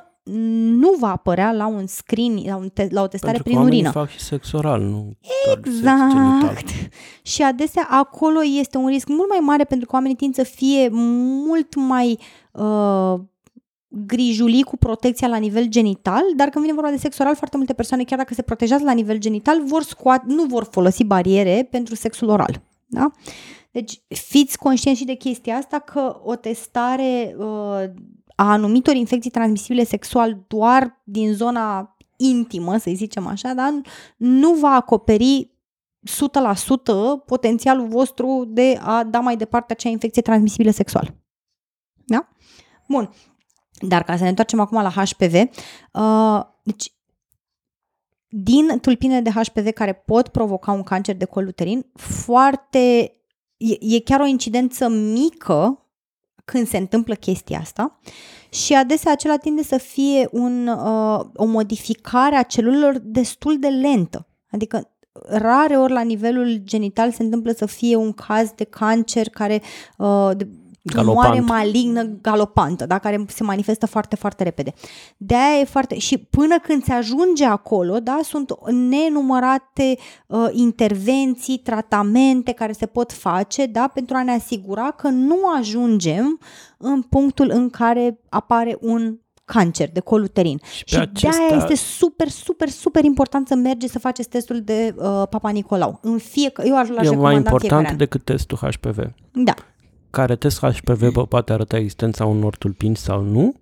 [0.79, 3.91] nu va apărea la un screen, la, un te- la o testare Pentru prin urină.
[3.91, 5.17] fac și sex oral, nu
[5.57, 6.67] Exact.
[7.21, 10.89] Și adesea acolo este un risc mult mai mare pentru că oamenii tind să fie
[10.91, 12.19] mult mai
[12.51, 13.19] uh,
[13.87, 17.73] grijuli cu protecția la nivel genital, dar când vine vorba de sex oral, foarte multe
[17.73, 21.95] persoane, chiar dacă se protejează la nivel genital, vor scoate, nu vor folosi bariere pentru
[21.95, 22.61] sexul oral.
[22.85, 23.11] Da?
[23.73, 27.45] Deci fiți conștienți și de chestia asta că o testare uh,
[28.35, 33.81] a anumitor infecții transmisibile sexual doar din zona intimă, să zicem așa, da?
[34.17, 35.51] nu va acoperi
[36.09, 41.15] 100% potențialul vostru de a da mai departe acea infecție transmisibilă sexual.
[42.05, 42.27] Da?
[42.87, 43.09] Bun.
[43.79, 45.33] Dar ca să ne întoarcem acum la HPV,
[45.93, 46.93] uh, deci
[48.27, 53.13] din tulpinele de HPV care pot provoca un cancer de col uterin, foarte
[53.63, 55.87] e, e chiar o incidență mică
[56.45, 57.99] când se întâmplă chestia asta
[58.49, 64.27] și adesea acela tinde să fie un, uh, o modificare a celulelor destul de lentă.
[64.51, 64.93] Adică
[65.27, 69.61] rare ori la nivelul genital se întâmplă să fie un caz de cancer care
[69.97, 70.47] uh, de,
[70.91, 72.99] tumoare malignă galopantă, da?
[72.99, 74.73] care se manifestă foarte, foarte repede.
[75.17, 75.97] de aia e foarte...
[75.97, 83.11] Și până când se ajunge acolo, da, sunt nenumărate uh, intervenții, tratamente care se pot
[83.11, 86.39] face, da, pentru a ne asigura că nu ajungem
[86.77, 90.59] în punctul în care apare un cancer de col uterin.
[90.73, 91.45] Și, și acesta...
[91.47, 95.99] de-aia este super, super, super important să mergeți să faceți testul de uh, Papa Nicolau.
[96.01, 98.97] În fiecare, eu aș l-aș E mai important decât testul HPV.
[99.31, 99.53] Da
[100.13, 103.53] care test HPV vă poate arăta existența unor tulpini sau nu,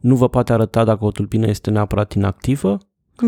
[0.00, 2.78] nu vă poate arăta dacă o tulpină este neapărat inactivă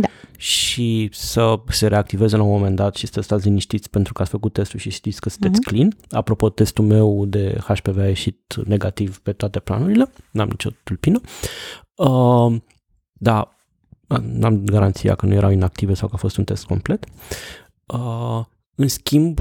[0.00, 0.08] da.
[0.36, 4.30] și să se reactiveze la un moment dat și să stați liniștiți pentru că ați
[4.30, 5.70] făcut testul și știți că sunteți uh-huh.
[5.70, 5.96] clean.
[6.10, 11.20] Apropo, testul meu de HPV a ieșit negativ pe toate planurile, n-am nicio tulpină.
[11.94, 12.56] Uh,
[13.12, 13.56] da,
[14.22, 17.06] n-am garanția că nu erau inactive sau că a fost un test complet.
[17.86, 19.38] Uh, în schimb,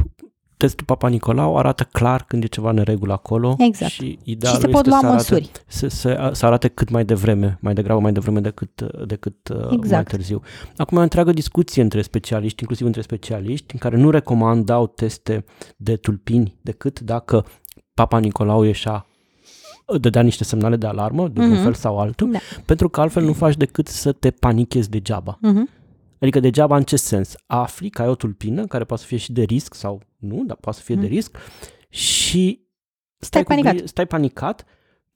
[0.57, 3.91] testul Papa Nicolau arată clar când e ceva neregulă acolo exact.
[3.91, 5.51] și idealul și se pot este lua să arate, măsuri.
[5.67, 9.89] Să, să, să arate cât mai devreme, mai degrabă mai devreme decât, decât uh, exact.
[9.89, 10.41] mai târziu.
[10.77, 15.45] Acum e o întreagă discuție între specialiști, inclusiv între specialiști, în care nu recomandau teste
[15.77, 17.45] de tulpini decât dacă
[17.93, 19.05] Papa Nicolau ieșea
[19.99, 21.43] dădea niște semnale de alarmă, de mm-hmm.
[21.43, 21.61] un mhm.
[21.63, 22.39] fel sau altul, da.
[22.65, 25.39] pentru că altfel nu faci decât să te panichezi degeaba.
[25.39, 25.76] Mm-hmm.
[26.19, 27.35] Adică degeaba în ce sens?
[27.45, 30.57] Afli că ai o tulpină care poate să fie și de risc sau nu, dar
[30.57, 31.01] poate să fie mm.
[31.01, 31.37] de risc
[31.89, 32.67] și
[33.17, 33.81] stai, stai panicat.
[33.81, 34.65] Cu, stai panicat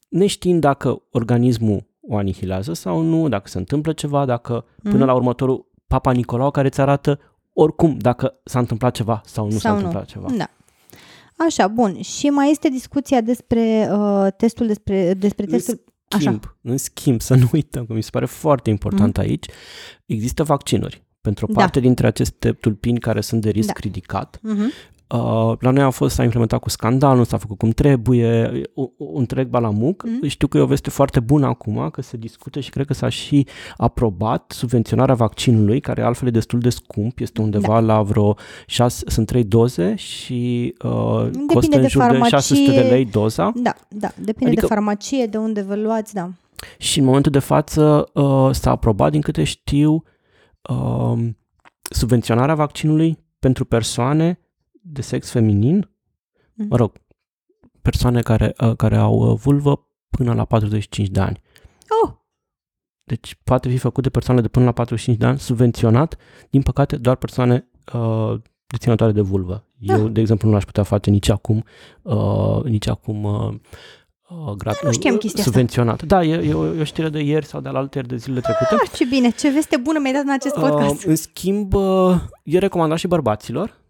[0.10, 4.92] neștiind dacă organismul o anihilează sau nu, dacă se întâmplă ceva, dacă mm.
[4.92, 7.20] până la următorul Papa Nicolau care îți arată
[7.54, 9.76] oricum dacă s-a întâmplat ceva sau nu sau s-a nu.
[9.76, 10.28] întâmplat ceva.
[10.38, 10.50] Da.
[11.46, 12.02] Așa, bun.
[12.02, 15.84] Și mai este discuția despre uh, testul despre, despre testul
[16.18, 16.58] schimb, Așa.
[16.62, 19.24] în schimb, să nu uităm, că mi se pare foarte important mm.
[19.24, 19.46] aici,
[20.06, 21.86] există vaccinuri pentru o parte da.
[21.86, 23.80] dintre aceste tulpini care sunt de risc da.
[23.80, 24.40] ridicat.
[24.40, 24.91] Mm-hmm.
[25.14, 28.90] Uh, la noi a fost, s-a implementat cu scandal, nu s-a făcut cum trebuie, un
[29.14, 30.04] întreg balamuc.
[30.06, 30.28] Mm.
[30.28, 33.10] Știu că e o veste foarte bună acum, că se discută și cred că s-a
[33.10, 33.48] și
[33.78, 37.80] aprobat subvenționarea vaccinului, care altfel e destul de scump, este undeva da.
[37.80, 38.36] la vreo
[38.66, 43.52] 6, sunt 3 doze și uh, costă în jur farmacie, de 600 de lei doza.
[43.56, 46.30] Da, da, depinde adică, de farmacie, de unde vă luați, da.
[46.78, 50.04] Și în momentul de față uh, s-a aprobat, din câte știu,
[50.70, 51.20] uh,
[51.82, 54.40] subvenționarea vaccinului pentru persoane
[54.82, 55.90] de sex feminin,
[56.54, 56.66] mm.
[56.70, 57.02] mă rog,
[57.82, 61.42] persoane care, uh, care au uh, vulvă până la 45 de ani.
[62.04, 62.12] Oh!
[63.04, 66.18] Deci poate fi făcut de persoane de până la 45 de ani, subvenționat,
[66.50, 68.34] din păcate doar persoane uh,
[68.68, 69.66] deținătoare de vulvă.
[69.78, 69.96] Da.
[69.96, 71.64] Eu, de exemplu, nu l-aș putea face nici acum,
[72.02, 73.54] uh, nici acum uh,
[74.30, 75.94] uh, grat- nu știam chestia subvenționat.
[75.94, 76.06] Asta.
[76.06, 78.42] Da, e, e, o, e o știre de ieri sau de la alte de zilele
[78.42, 78.76] trecute.
[78.76, 81.04] Ah, ce bine, ce veste bună mi-ai dat în acest podcast.
[81.04, 83.81] Uh, în schimb, uh, e recomandat și bărbaților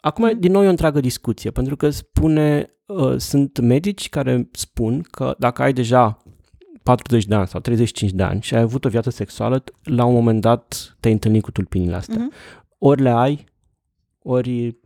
[0.00, 0.40] Acum, mm.
[0.40, 5.34] din nou, e o întreagă discuție, pentru că spune, uh, sunt medici care spun că
[5.38, 6.22] dacă ai deja
[6.82, 10.14] 40 de ani sau 35 de ani și ai avut o viață sexuală, la un
[10.14, 12.28] moment dat te-ai întâlnit cu tulpinile astea.
[12.28, 12.58] Mm-hmm.
[12.78, 13.44] Ori le ai,
[14.22, 14.79] ori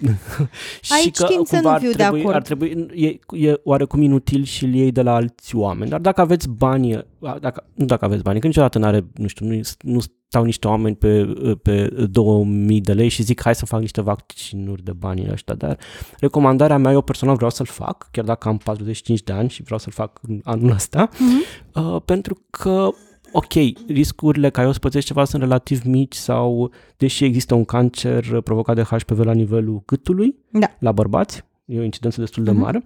[0.94, 2.34] Aici și că timp să nu fiu trebui, de acord.
[2.34, 3.06] Ar trebui, e,
[3.46, 5.90] e oarecum inutil și îl iei de la alți oameni.
[5.90, 7.06] Dar dacă aveți bani,
[7.40, 10.68] dacă, nu dacă aveți bani, că niciodată nu are, nu știu, nu, nu stau niște
[10.68, 11.24] oameni pe,
[11.62, 15.78] pe 2000 de lei și zic hai să fac niște vaccinuri de bani ăștia, dar
[16.18, 19.78] recomandarea mea, eu personal vreau să-l fac, chiar dacă am 45 de ani și vreau
[19.78, 21.72] să-l fac anul ăsta, mm-hmm.
[21.74, 22.88] uh, pentru că
[23.32, 23.52] ok,
[23.86, 28.74] riscurile ca eu să pățesc ceva sunt relativ mici sau, deși există un cancer provocat
[28.74, 30.66] de HPV la nivelul gâtului, da.
[30.78, 32.60] la bărbați, e o incidență destul de mhm.
[32.60, 32.82] mare,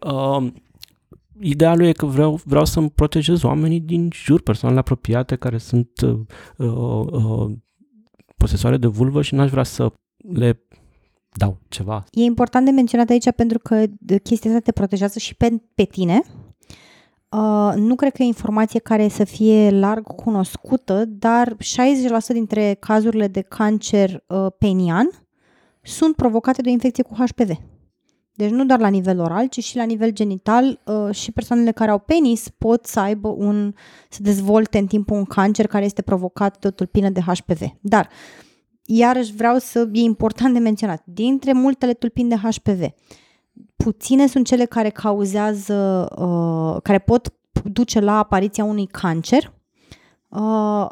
[0.00, 0.52] uh,
[1.40, 6.18] idealul e că vreau, vreau să-mi protejez oamenii din jur, persoanele apropiate care sunt uh,
[6.56, 7.52] uh, uh,
[8.36, 9.92] posesoare de vulvă și n-aș vrea să
[10.32, 10.60] le
[11.36, 12.04] dau ceva.
[12.10, 13.84] E important de menționat aici pentru că
[14.22, 16.22] chestia asta te protejează și pe, pe tine,
[17.34, 21.56] Uh, nu cred că e informație care să fie larg cunoscută, dar 60%
[22.28, 25.10] dintre cazurile de cancer uh, penian
[25.82, 27.50] sunt provocate de o infecție cu HPV.
[28.32, 31.90] Deci nu doar la nivel oral, ci și la nivel genital uh, și persoanele care
[31.90, 33.74] au penis pot să aibă un,
[34.08, 37.60] să dezvolte în timp un cancer care este provocat de o tulpină de HPV.
[37.80, 38.08] Dar,
[38.84, 42.82] iarăși vreau să, e important de menționat, dintre multele tulpini de HPV,
[43.76, 47.34] puține sunt cele care cauzează, uh, care pot
[47.64, 49.52] duce la apariția unui cancer
[50.28, 50.86] uh,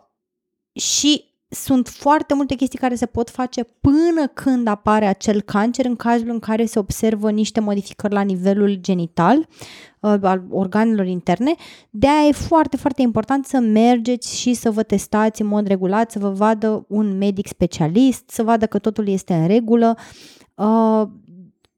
[0.72, 5.96] și sunt foarte multe chestii care se pot face până când apare acel cancer în
[5.96, 9.38] cazul în care se observă niște modificări la nivelul genital
[10.00, 11.54] uh, al organelor interne.
[11.90, 16.10] De aia e foarte, foarte important să mergeți și să vă testați în mod regulat,
[16.10, 19.96] să vă vadă un medic specialist, să vadă că totul este în regulă.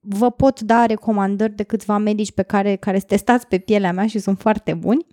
[0.04, 3.92] Uh, vă pot da recomandări de câțiva medici pe care, care sunt testați pe pielea
[3.92, 5.06] mea și sunt foarte buni.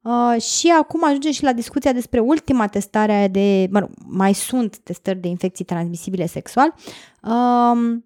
[0.00, 4.78] Uh, și acum ajunge și la discuția despre ultima testare de, mă rog, mai sunt
[4.78, 6.74] testări de infecții transmisibile sexual.
[7.22, 7.98] Uh,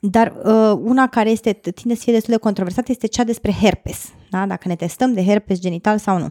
[0.00, 4.08] dar uh, una care este, tinde să fie destul de controversată este cea despre herpes,
[4.30, 4.46] da?
[4.46, 6.28] dacă ne testăm de herpes genital sau nu.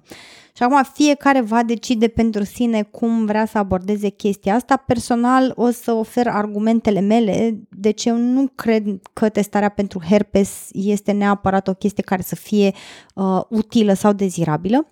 [0.53, 4.75] Și acum fiecare va decide pentru sine cum vrea să abordeze chestia asta.
[4.75, 8.83] Personal o să ofer argumentele mele, deci eu nu cred
[9.13, 12.73] că testarea pentru herpes este neapărat o chestie care să fie
[13.15, 14.87] uh, utilă sau dezirabilă.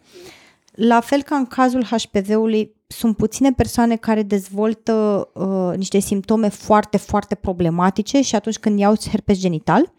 [0.72, 6.98] La fel ca în cazul HPV-ului, sunt puține persoane care dezvoltă uh, niște simptome foarte,
[6.98, 9.94] foarte problematice și atunci când iau herpes genital,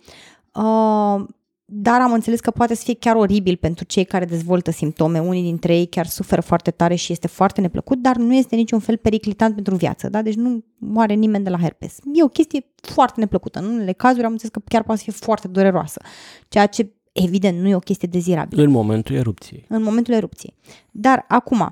[0.55, 1.25] uh,
[1.71, 5.19] dar am înțeles că poate să fie chiar oribil pentru cei care dezvoltă simptome.
[5.19, 8.79] Unii dintre ei chiar suferă foarte tare și este foarte neplăcut, dar nu este niciun
[8.79, 10.23] fel periclitant pentru viață, da?
[10.23, 11.97] Deci nu moare nimeni de la herpes.
[12.13, 13.59] E o chestie foarte neplăcută.
[13.59, 16.01] În unele cazuri am înțeles că chiar poate să fie foarte dureroasă,
[16.49, 18.63] ceea ce evident nu e o chestie dezirabilă.
[18.63, 19.65] În momentul erupției.
[19.69, 20.55] În momentul erupției.
[20.91, 21.67] Dar acum, uh,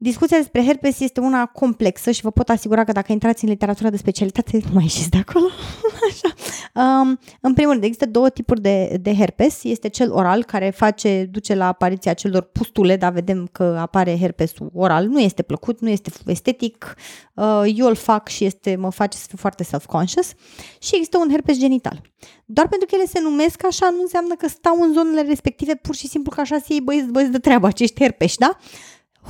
[0.00, 3.90] Discuția despre herpes este una complexă și vă pot asigura că dacă intrați în literatura
[3.90, 5.46] de specialitate, nu mai ieșiți de acolo.
[6.08, 6.34] Așa.
[6.74, 9.64] Um, în primul rând, există două tipuri de, de herpes.
[9.64, 14.70] Este cel oral, care face, duce la apariția celor pustule, dar vedem că apare herpesul
[14.74, 15.06] oral.
[15.06, 16.94] Nu este plăcut, nu este estetic.
[17.34, 20.32] Uh, eu îl fac și este, mă face să fiu foarte self-conscious.
[20.78, 22.00] Și există un herpes genital.
[22.44, 25.94] Doar pentru că ele se numesc așa, nu înseamnă că stau în zonele respective pur
[25.94, 28.56] și simplu că așa se iei băieți, băieți de treabă, acești herpeși, da?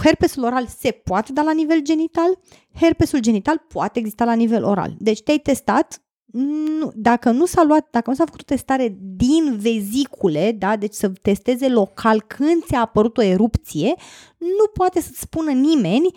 [0.02, 2.38] Herpesul oral se poate da la nivel genital,
[2.74, 4.94] herpesul genital poate exista la nivel oral.
[4.98, 9.56] Deci te-ai testat, nu, dacă nu s-a luat, dacă nu s-a făcut o testare din
[9.58, 13.94] vezicule, da, deci să testeze local când ți-a apărut o erupție,
[14.38, 16.10] nu poate să-ți spună nimeni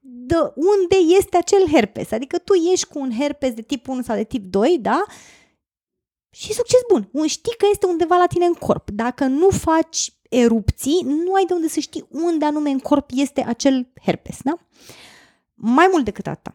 [0.00, 2.10] de unde este acel herpes.
[2.10, 5.04] Adică tu ești cu un herpes de tip 1 sau de tip 2, da?
[6.30, 7.26] Și succes bun.
[7.26, 8.90] Știi că este undeva la tine în corp.
[8.90, 13.44] Dacă nu faci erupții, nu ai de unde să știi unde anume în corp este
[13.46, 14.58] acel herpes, da?
[15.54, 16.54] Mai mult decât atât,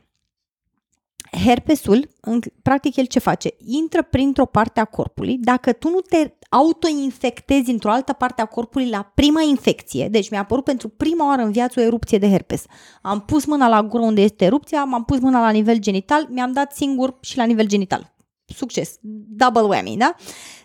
[1.45, 3.53] herpesul, în, practic el ce face?
[3.65, 5.37] Intră printr-o parte a corpului.
[5.37, 10.39] Dacă tu nu te autoinfectezi într-o altă parte a corpului la prima infecție, deci mi-a
[10.39, 12.65] apărut pentru prima oară în viață o erupție de herpes.
[13.01, 16.51] Am pus mâna la gură unde este erupția, m-am pus mâna la nivel genital, mi-am
[16.51, 18.13] dat singur și la nivel genital.
[18.55, 18.97] Succes,
[19.29, 20.15] double whammy, da?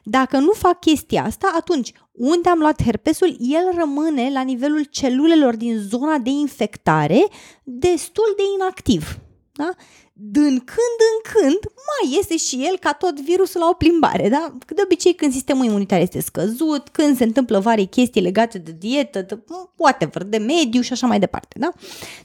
[0.02, 5.56] Dacă nu fac chestia asta, atunci unde am luat herpesul, el rămâne la nivelul celulelor
[5.56, 7.26] din zona de infectare
[7.64, 9.18] destul de inactiv.
[9.52, 9.70] Da?
[10.18, 14.56] Din când în când mai iese și el ca tot virusul la o plimbare, da?
[14.66, 19.22] De obicei când sistemul imunitar este scăzut, când se întâmplă vari chestii legate de dietă,
[19.22, 19.38] de
[19.76, 21.70] whatever, de mediu și așa mai departe, da?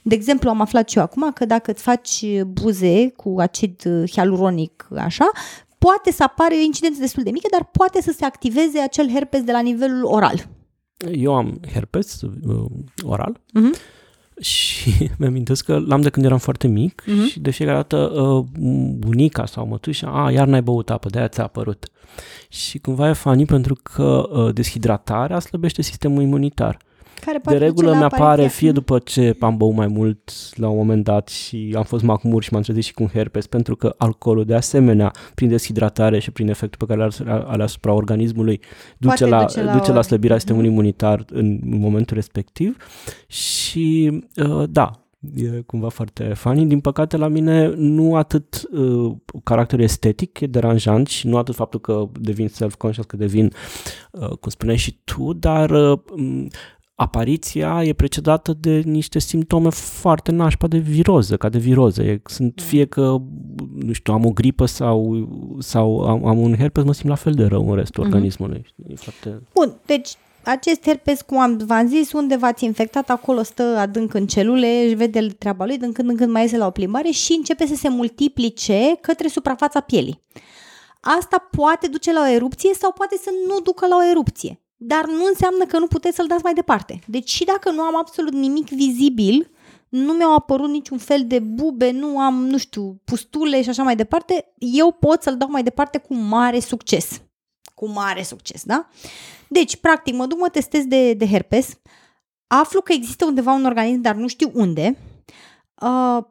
[0.02, 4.88] De exemplu, am aflat și eu acum că dacă îți faci buze cu acid hialuronic,
[4.96, 5.30] așa,
[5.78, 9.42] poate să apară o incidență destul de mică, dar poate să se activeze acel herpes
[9.42, 10.48] de la nivelul oral.
[11.12, 12.64] Eu am herpes uh,
[13.02, 13.40] oral.
[13.60, 14.00] Uh-huh
[14.42, 17.30] și mi-amintesc că l-am de când eram foarte mic uh-huh.
[17.30, 18.44] și de fiecare dată uh,
[18.96, 21.86] bunica sau mătușa, a, iar n-ai băut apă, de-aia ți-a apărut.
[22.48, 26.78] Și cumva e funny pentru că uh, deshidratarea slăbește sistemul imunitar.
[27.24, 31.28] Care de regulă mi-apare fie după ce am băut mai mult la un moment dat
[31.28, 34.54] și am fost macmur și m-am trezit și cu un herpes, pentru că alcoolul de
[34.54, 38.60] asemenea, prin deshidratare și prin efectul pe care îl are asupra organismului,
[38.98, 40.78] duce la, duce la, duce la slăbirea sistemului mhm.
[40.78, 42.76] imunitar în, în momentul respectiv
[43.26, 44.90] și uh, da,
[45.34, 46.66] e cumva foarte funny.
[46.66, 49.12] Din păcate la mine nu atât uh,
[49.44, 53.52] caracterul estetic e deranjant și nu atât faptul că devin self-conscious, că devin,
[54.10, 55.98] uh, cum spuneai și tu, dar uh,
[57.02, 62.02] apariția e precedată de niște simptome foarte nașpa de viroză, ca de viroză.
[62.24, 62.62] Sunt da.
[62.62, 63.16] fie că,
[63.74, 65.28] nu știu, am o gripă sau,
[65.58, 68.06] sau am, am un herpes, mă simt la fel de rău în restul mm-hmm.
[68.06, 68.66] organismului.
[68.88, 69.42] E foarte...
[69.54, 70.10] Bun, deci
[70.44, 74.94] acest herpes, cum am, v-am zis, unde v-ați infectat, acolo stă adânc în celule, își
[74.94, 77.74] vede treaba lui, din când în când mai iese la o plimbare și începe să
[77.74, 80.22] se multiplice către suprafața pielii.
[81.00, 85.06] Asta poate duce la o erupție sau poate să nu ducă la o erupție dar
[85.06, 87.00] nu înseamnă că nu puteți să-l dați mai departe.
[87.06, 89.50] Deci și dacă nu am absolut nimic vizibil,
[89.88, 93.96] nu mi-au apărut niciun fel de bube, nu am, nu știu, pustule și așa mai
[93.96, 97.22] departe, eu pot să-l dau mai departe cu mare succes.
[97.74, 98.88] Cu mare succes, da?
[99.48, 101.78] Deci, practic, mă duc, mă testez de, de herpes,
[102.46, 104.98] aflu că există undeva un organism, dar nu știu unde,
[105.82, 106.24] uh,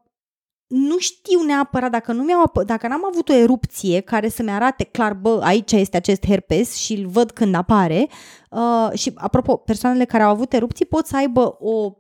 [0.72, 5.14] nu știu neapărat dacă nu mi-au, dacă n-am avut o erupție care să-mi arate clar,
[5.14, 8.08] bă, aici este acest herpes și îl văd când apare.
[8.50, 11.92] Uh, și, apropo, persoanele care au avut erupții pot să aibă o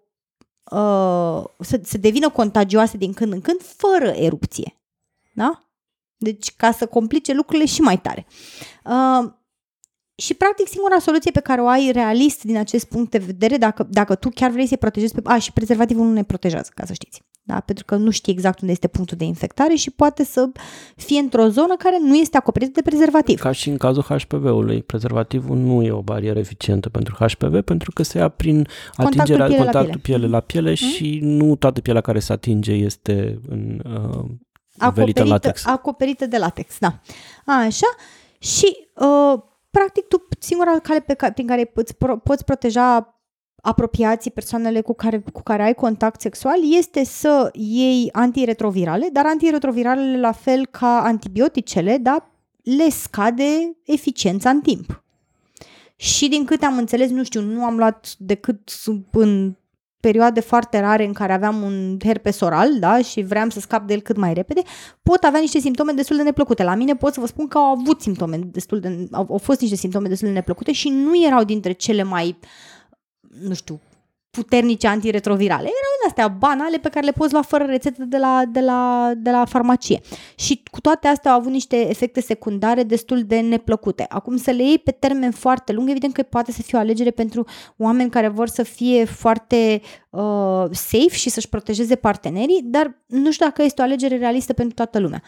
[0.72, 4.82] uh, să, să devină contagioase din când în când fără erupție.
[5.34, 5.60] Da?
[6.18, 8.26] Deci ca să complice lucrurile și mai tare.
[8.86, 9.32] Uh,
[10.16, 13.88] și, practic, singura soluție pe care o ai realist din acest punct de vedere, dacă,
[13.90, 15.22] dacă tu chiar vrei să-i protejezi pe...
[15.24, 17.22] A, și prezervativul nu ne protejează, ca să știți.
[17.44, 17.60] Da?
[17.60, 20.50] Pentru că nu știi exact unde este punctul de infectare și poate să
[20.96, 23.40] fie într-o zonă care nu este acoperită de prezervativ.
[23.40, 28.04] Ca și în cazul HPV-ului, prezervativul nu e o barieră eficientă pentru HPV pentru că
[28.04, 30.76] se ia prin atingerea contactul piele contactul la piele, piele la piele mm?
[30.76, 34.26] și nu toată pielea care se atinge este în uh,
[34.78, 35.66] acoperită, latex.
[35.66, 37.00] acoperită de latex, da.
[37.46, 37.88] A, așa.
[38.40, 39.42] Și uh,
[39.72, 43.16] practic tu singura cale pe care, prin care îți pro, poți proteja
[43.62, 50.20] apropiații, persoanele cu care, cu care ai contact sexual, este să iei antiretrovirale, dar antiretroviralele,
[50.20, 52.32] la fel ca antibioticele, da,
[52.64, 55.04] le scade eficiența în timp.
[55.96, 58.72] Și din câte am înțeles, nu știu, nu am luat decât
[59.12, 59.56] în
[60.02, 63.94] perioade foarte rare în care aveam un herpes oral, da, și vreau să scap de
[63.94, 64.62] el cât mai repede,
[65.02, 66.64] pot avea niște simptome destul de neplăcute.
[66.64, 69.62] La mine pot să vă spun că au avut simptome destul de, au, au fost
[69.62, 72.38] niște simptome destul de neplăcute și nu erau dintre cele mai,
[73.42, 73.80] nu știu,
[74.32, 75.62] puternice antiretrovirale.
[75.62, 79.12] Erau din astea banale pe care le poți lua fără rețetă de la, de, la,
[79.18, 80.02] de la farmacie.
[80.36, 84.06] Și cu toate astea au avut niște efecte secundare destul de neplăcute.
[84.10, 87.12] Acum să le iei pe termen foarte lung, evident că poate să fie o alegere
[87.12, 87.46] pentru
[87.78, 93.46] oameni care vor să fie foarte uh, safe și să-și protejeze partenerii, dar nu știu
[93.46, 95.24] dacă este o alegere realistă pentru toată lumea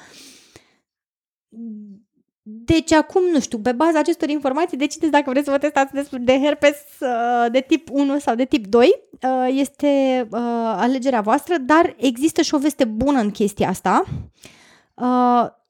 [2.46, 6.40] deci acum, nu știu, pe baza acestor informații decideți dacă vreți să vă testați de
[6.40, 8.88] herpes uh, de tip 1 sau de tip 2.
[9.12, 10.40] Uh, este uh,
[10.76, 14.04] alegerea voastră, dar există și o veste bună în chestia asta.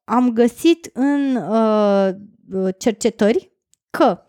[0.03, 2.09] am găsit în uh,
[2.78, 3.51] cercetări
[3.89, 4.21] că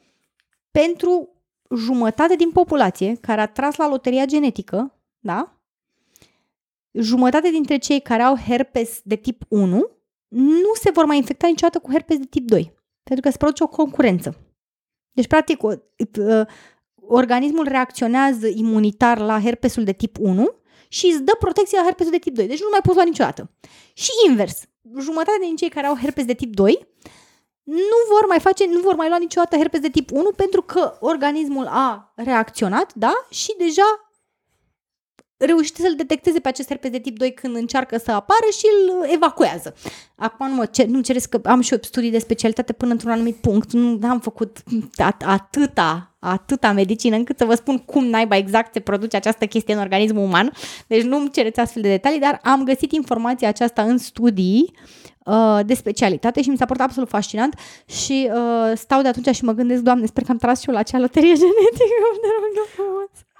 [0.70, 1.28] pentru
[1.76, 5.58] jumătate din populație care a tras la loteria genetică, da?
[6.92, 9.93] Jumătate dintre cei care au herpes de tip 1
[10.34, 13.62] nu se vor mai infecta niciodată cu herpes de tip 2, pentru că se produce
[13.62, 14.36] o concurență.
[15.12, 15.72] Deci, practic, o,
[16.18, 16.46] uh,
[17.06, 20.54] organismul reacționează imunitar la herpesul de tip 1
[20.88, 22.46] și îți dă protecție la herpesul de tip 2.
[22.46, 23.50] Deci nu mai poți lua niciodată.
[23.94, 24.62] Și invers,
[24.98, 26.86] jumătate din cei care au herpes de tip 2
[27.64, 30.96] nu vor mai face, nu vor mai lua niciodată herpes de tip 1 pentru că
[31.00, 33.26] organismul a reacționat, da?
[33.30, 34.03] Și deja
[35.44, 39.08] reușește să-l detecteze pe acest herpes de tip 2 când încearcă să apară și îl
[39.14, 39.74] evacuează.
[40.16, 43.10] Acum nu mă cer, nu cereți că am și eu studii de specialitate până într-un
[43.10, 44.58] anumit punct, nu am făcut
[45.02, 49.74] at- atâta, atâta medicină încât să vă spun cum naiba exact se produce această chestie
[49.74, 50.52] în organismul uman,
[50.86, 54.74] deci nu-mi cereți astfel de detalii, dar am găsit informația aceasta în studii
[55.24, 57.54] uh, de specialitate și mi s-a părut absolut fascinant
[57.86, 60.74] și uh, stau de atunci și mă gândesc, Doamne, sper că am tras și eu
[60.74, 63.33] la acea loterie genetică, de rog frumos.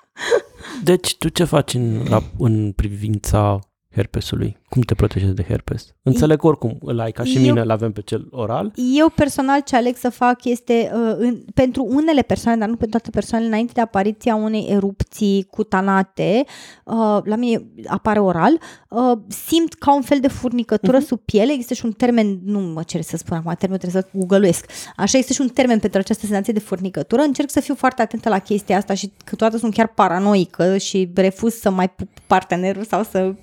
[0.83, 3.59] Deci tu ce faci în, la, în privința
[3.95, 4.57] herpesului?
[4.69, 5.95] Cum te protejezi de herpes?
[6.03, 8.73] Înțeleg că oricum îl ai ca și Eu- mine, îl avem pe cel oral.
[8.97, 12.99] Eu personal ce aleg să fac este uh, în, pentru unele persoane, dar nu pentru
[12.99, 16.45] toate persoanele, înainte de apariția unei erupții cutanate,
[16.85, 21.05] uh, la mine apare oral, uh, simt ca un fel de furnicătură Mhm.
[21.05, 21.09] uh-huh.
[21.09, 24.09] sub piele, există și un termen, nu mă cer să spun acum termenul, trebuie să
[24.19, 24.67] googăluiesc,
[24.97, 28.29] așa este și un termen pentru această senzație de furnicătură, încerc să fiu foarte atentă
[28.29, 33.03] la chestia asta și câteodată sunt chiar paranoică și refuz să mai pup partenerul sau
[33.03, 33.35] să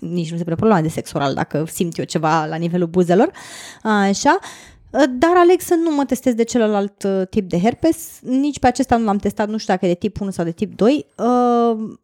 [0.00, 3.30] nici nu se pune problema de sex oral dacă simt eu ceva la nivelul buzelor,
[3.82, 4.38] așa,
[5.10, 8.96] dar aleg să nu mă testez de celălalt uh, tip de herpes, nici pe acesta
[8.96, 11.06] nu l-am testat, nu știu dacă e de tip 1 sau de tip 2.
[11.16, 11.96] Uh,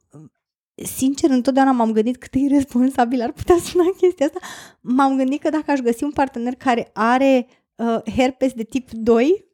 [0.74, 4.38] sincer, întotdeauna m-am gândit cât de irresponsabil ar putea suna chestia asta.
[4.80, 9.45] M-am gândit că dacă aș găsi un partener care are uh, herpes de tip 2,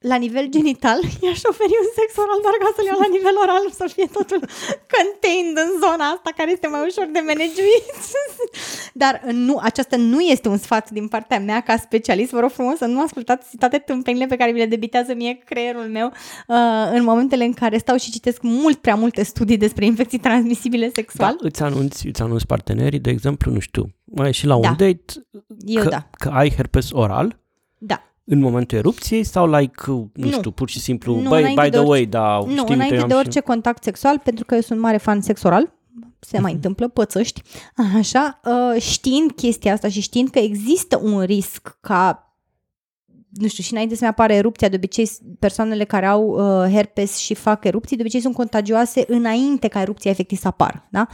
[0.00, 3.64] la nivel genital, i-aș oferi un sex oral doar ca să-l iau la nivel oral,
[3.80, 4.40] să fie totul
[4.94, 7.86] contained în zona asta care este mai ușor de managuit.
[9.02, 12.30] Dar nu, aceasta nu este un sfat din partea mea ca specialist.
[12.30, 15.88] Vă rog frumos să nu ascultați toate tâmpenile pe care mi le debitează mie creierul
[15.98, 16.06] meu
[16.46, 20.90] uh, în momentele în care stau și citesc mult prea multe studii despre infecții transmisibile
[20.94, 21.36] sexual.
[21.40, 24.68] Da, îți anunți, îți anunți partenerii, de exemplu, nu știu, mai ieși la un Da.
[24.68, 25.04] date
[25.66, 26.08] Eu că, da.
[26.18, 27.38] că ai herpes oral
[27.78, 28.04] Da.
[28.32, 30.30] În momentul erupției sau like, nu, Nu.
[30.30, 32.58] știu, pur și simplu, Nu, băi, înainte by de the way, orice- da, Nu, știi,
[32.58, 35.20] uite, înainte eu am de și- orice contact sexual, pentru că eu sunt mare fan
[35.20, 35.72] sex oral,
[36.20, 36.54] se mai Mhm.
[36.54, 37.42] întâmplă, pățăști,
[37.98, 42.24] așa, uh, știind chestia asta și știind că există un risc ca
[43.30, 47.34] nu știu, și înainte să-mi apară erupția, de obicei persoanele care au uh, herpes și
[47.34, 51.06] fac erupții, de obicei sunt contagioase înainte ca erupția efectiv să apară, da?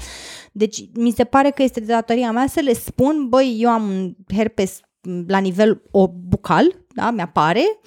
[0.53, 3.89] Deci mi se pare că este de datoria mea să le spun, băi, eu am
[3.89, 4.81] un herpes
[5.27, 7.79] la nivel o bucal, da, mi-apare,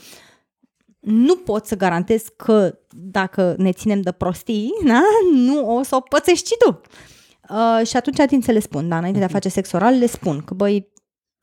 [1.00, 5.02] nu pot să garantez că dacă ne ținem de prostii, da,
[5.34, 6.82] nu o să o pățești și tu.
[7.50, 10.06] Uh, și atunci ating să le spun, da, înainte de a face sex oral, le
[10.06, 10.92] spun că, băi,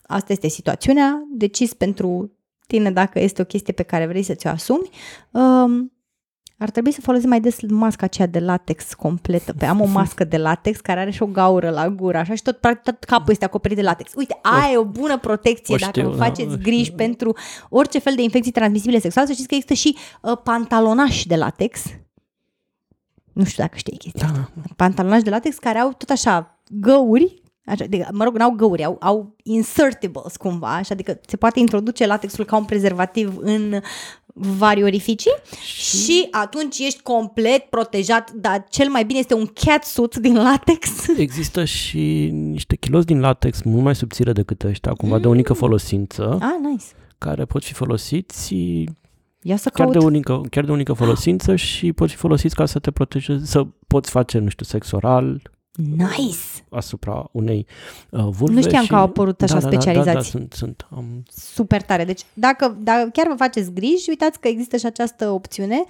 [0.03, 0.95] asta este situația,
[1.31, 2.37] decis pentru
[2.67, 4.89] tine dacă este o chestie pe care vrei să ți-o asumi.
[5.31, 5.96] Um,
[6.59, 9.53] ar trebui să folosim mai des masca aceea de latex completă.
[9.53, 12.43] Pe am o mască de latex care are și o gaură la gură, așa și
[12.43, 14.13] tot, practic, tot capul este acoperit de latex.
[14.15, 16.97] Uite, aia e o bună protecție o dacă știu, vă da, faceți o griji știu.
[17.05, 17.37] pentru
[17.69, 19.27] orice fel de infecții transmisibile sexuale.
[19.27, 21.83] Să știți că există și uh, pantalonași de latex.
[23.33, 24.53] Nu știu dacă știi chestia Da, asta.
[24.77, 28.97] Pantalonași de latex care au tot așa găuri Așa, adică, mă rog, n-au găuri, au,
[29.01, 33.81] au insertables cumva, așa, adică se poate introduce latexul ca un prezervativ în
[34.39, 35.31] vari orificii
[35.65, 40.89] și, și atunci ești complet protejat, dar cel mai bine este un catsuit din latex.
[41.19, 46.39] Există și niște chiloți din latex mult mai subțire decât ăștia, cumva de unică folosință,
[46.41, 46.85] Ah, nice.
[47.19, 48.55] care pot fi folosiți
[49.43, 49.99] Ia să chiar caut.
[49.99, 53.67] de, unică, chiar de unică folosință și pot fi folosiți ca să te protejezi, să
[53.87, 56.39] poți face, nu știu, sex oral Nice!
[56.71, 57.67] asupra unei
[58.11, 58.55] uh, vulve.
[58.55, 58.89] Nu știam și...
[58.89, 60.31] că au apărut așa da, da, da, Da, da, specializații.
[60.31, 60.87] sunt, sunt.
[60.97, 62.05] Um, Super tare.
[62.05, 65.85] Deci, dacă, dacă chiar vă faceți griji, uitați că există și această opțiune.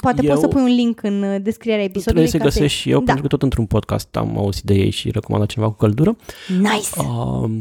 [0.00, 2.28] Poate Eu- poți să pui un link în uh, descrierea episodului.
[2.28, 3.04] trebuie să ca găsesc și eu, Da.
[3.04, 6.16] pentru că tot într-un podcast am auzit de ei și recomandă cineva cu căldură.
[6.60, 7.08] Nice!
[7.08, 7.58] Um,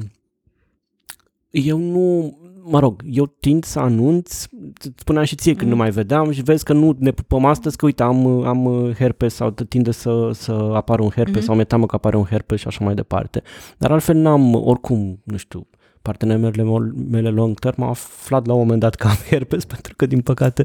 [1.49, 4.45] eu nu, mă rog, eu tind să anunț,
[4.77, 5.69] îți spuneam și ție când Mm.
[5.69, 9.33] nu mai vedeam și vezi că nu ne pupăm astăzi, că uite, am, am herpes
[9.33, 11.43] sau tinde să, să apară un herpes Mhm.
[11.45, 13.41] sau mi-e teamă că apare un herpes și așa mai departe.
[13.77, 15.67] Dar altfel n-am, oricum, nu știu,
[16.01, 19.93] partenerele mele- mele long term au aflat la un moment dat că am herpes pentru
[19.95, 20.63] că, din păcate,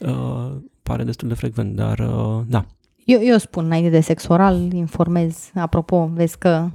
[0.00, 0.50] uh,
[0.82, 2.64] pare destul de frecvent, dar uh, da.
[3.04, 6.68] Eu, eu spun înainte de sex oral, informez, apropo, vezi că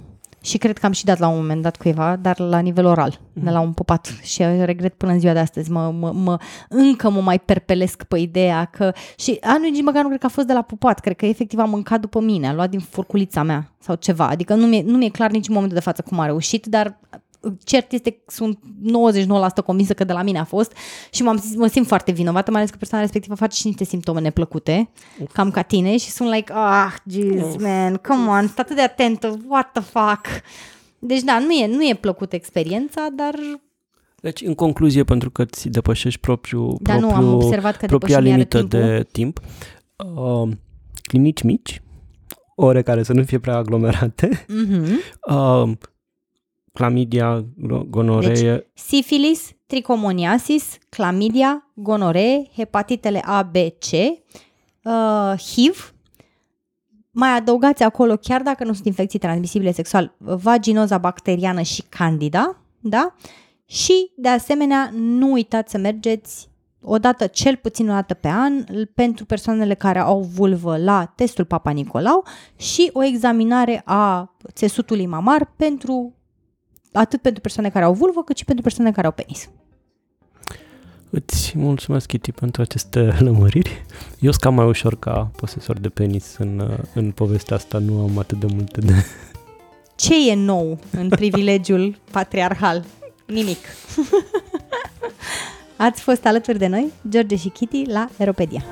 [0.43, 3.19] și cred că am și dat la un moment dat cuiva, dar la nivel oral,
[3.33, 4.13] de la un pupat.
[4.21, 6.37] Și regret până în ziua de astăzi, mă, mă, mă,
[6.69, 10.29] încă mă mai perpelesc pe ideea că, și anul nici măcar nu cred că a
[10.29, 13.43] fost de la pupat, cred că efectiv a mâncat după mine, a luat din furculița
[13.43, 16.19] mea sau ceva, adică nu mi-e, nu mi-e clar nici în momentul de față cum
[16.19, 16.99] a reușit, dar
[17.63, 18.59] cert este, sunt
[19.61, 20.71] 99% convinsă că de la mine a fost
[21.11, 24.19] și m-am, mă simt foarte vinovată, mai ales că persoana respectivă face și niște simptome
[24.19, 24.89] neplăcute,
[25.33, 29.39] cam ca tine și sunt like, ah, jeez, man, come on, stai atât de atentă,
[29.47, 30.25] what the fuck.
[30.99, 33.33] Deci da, nu e, nu e plăcută experiența, dar
[34.21, 38.19] deci, în concluzie, pentru că îți depășești propriu, da, propriu, nu, am observat că propria
[38.19, 38.79] limită timpul.
[38.79, 39.39] de timp,
[40.15, 40.49] uh,
[41.01, 41.81] clinici mici,
[42.55, 44.87] ore care să nu fie prea aglomerate, Mm-hmm.
[45.29, 45.71] uh,
[46.74, 47.45] clamidia,
[47.89, 55.93] gonoree, Deci, sifilis, tricomoniasis, clamidia, gonoree, hepatitele A, B, C, uh, HIV,
[57.11, 63.13] mai adăugați acolo, chiar dacă nu sunt infecții transmisibile sexual, vaginoza bacteriană și candida, da?
[63.65, 66.51] Și, de asemenea, nu uitați să mergeți
[66.82, 68.63] o dată, cel puțin o dată pe an,
[68.95, 75.53] pentru persoanele care au vulvă la testul Papa Nicolau și o examinare a țesutului mamar
[75.55, 76.15] pentru
[76.93, 79.49] atât pentru persoane care au vulvă, cât și pentru persoane care au penis.
[81.09, 83.85] Îți mulțumesc, Kitty, pentru aceste lămuriri.
[84.19, 88.17] Eu sunt cam mai ușor ca posesor de penis în, în povestea asta, nu am
[88.17, 88.93] atât de multe de...
[89.95, 92.83] Ce e nou în privilegiul patriarhal?
[93.25, 93.57] Nimic.
[95.75, 98.63] Ați fost alături de noi, George și Kitty, la Aeropedia.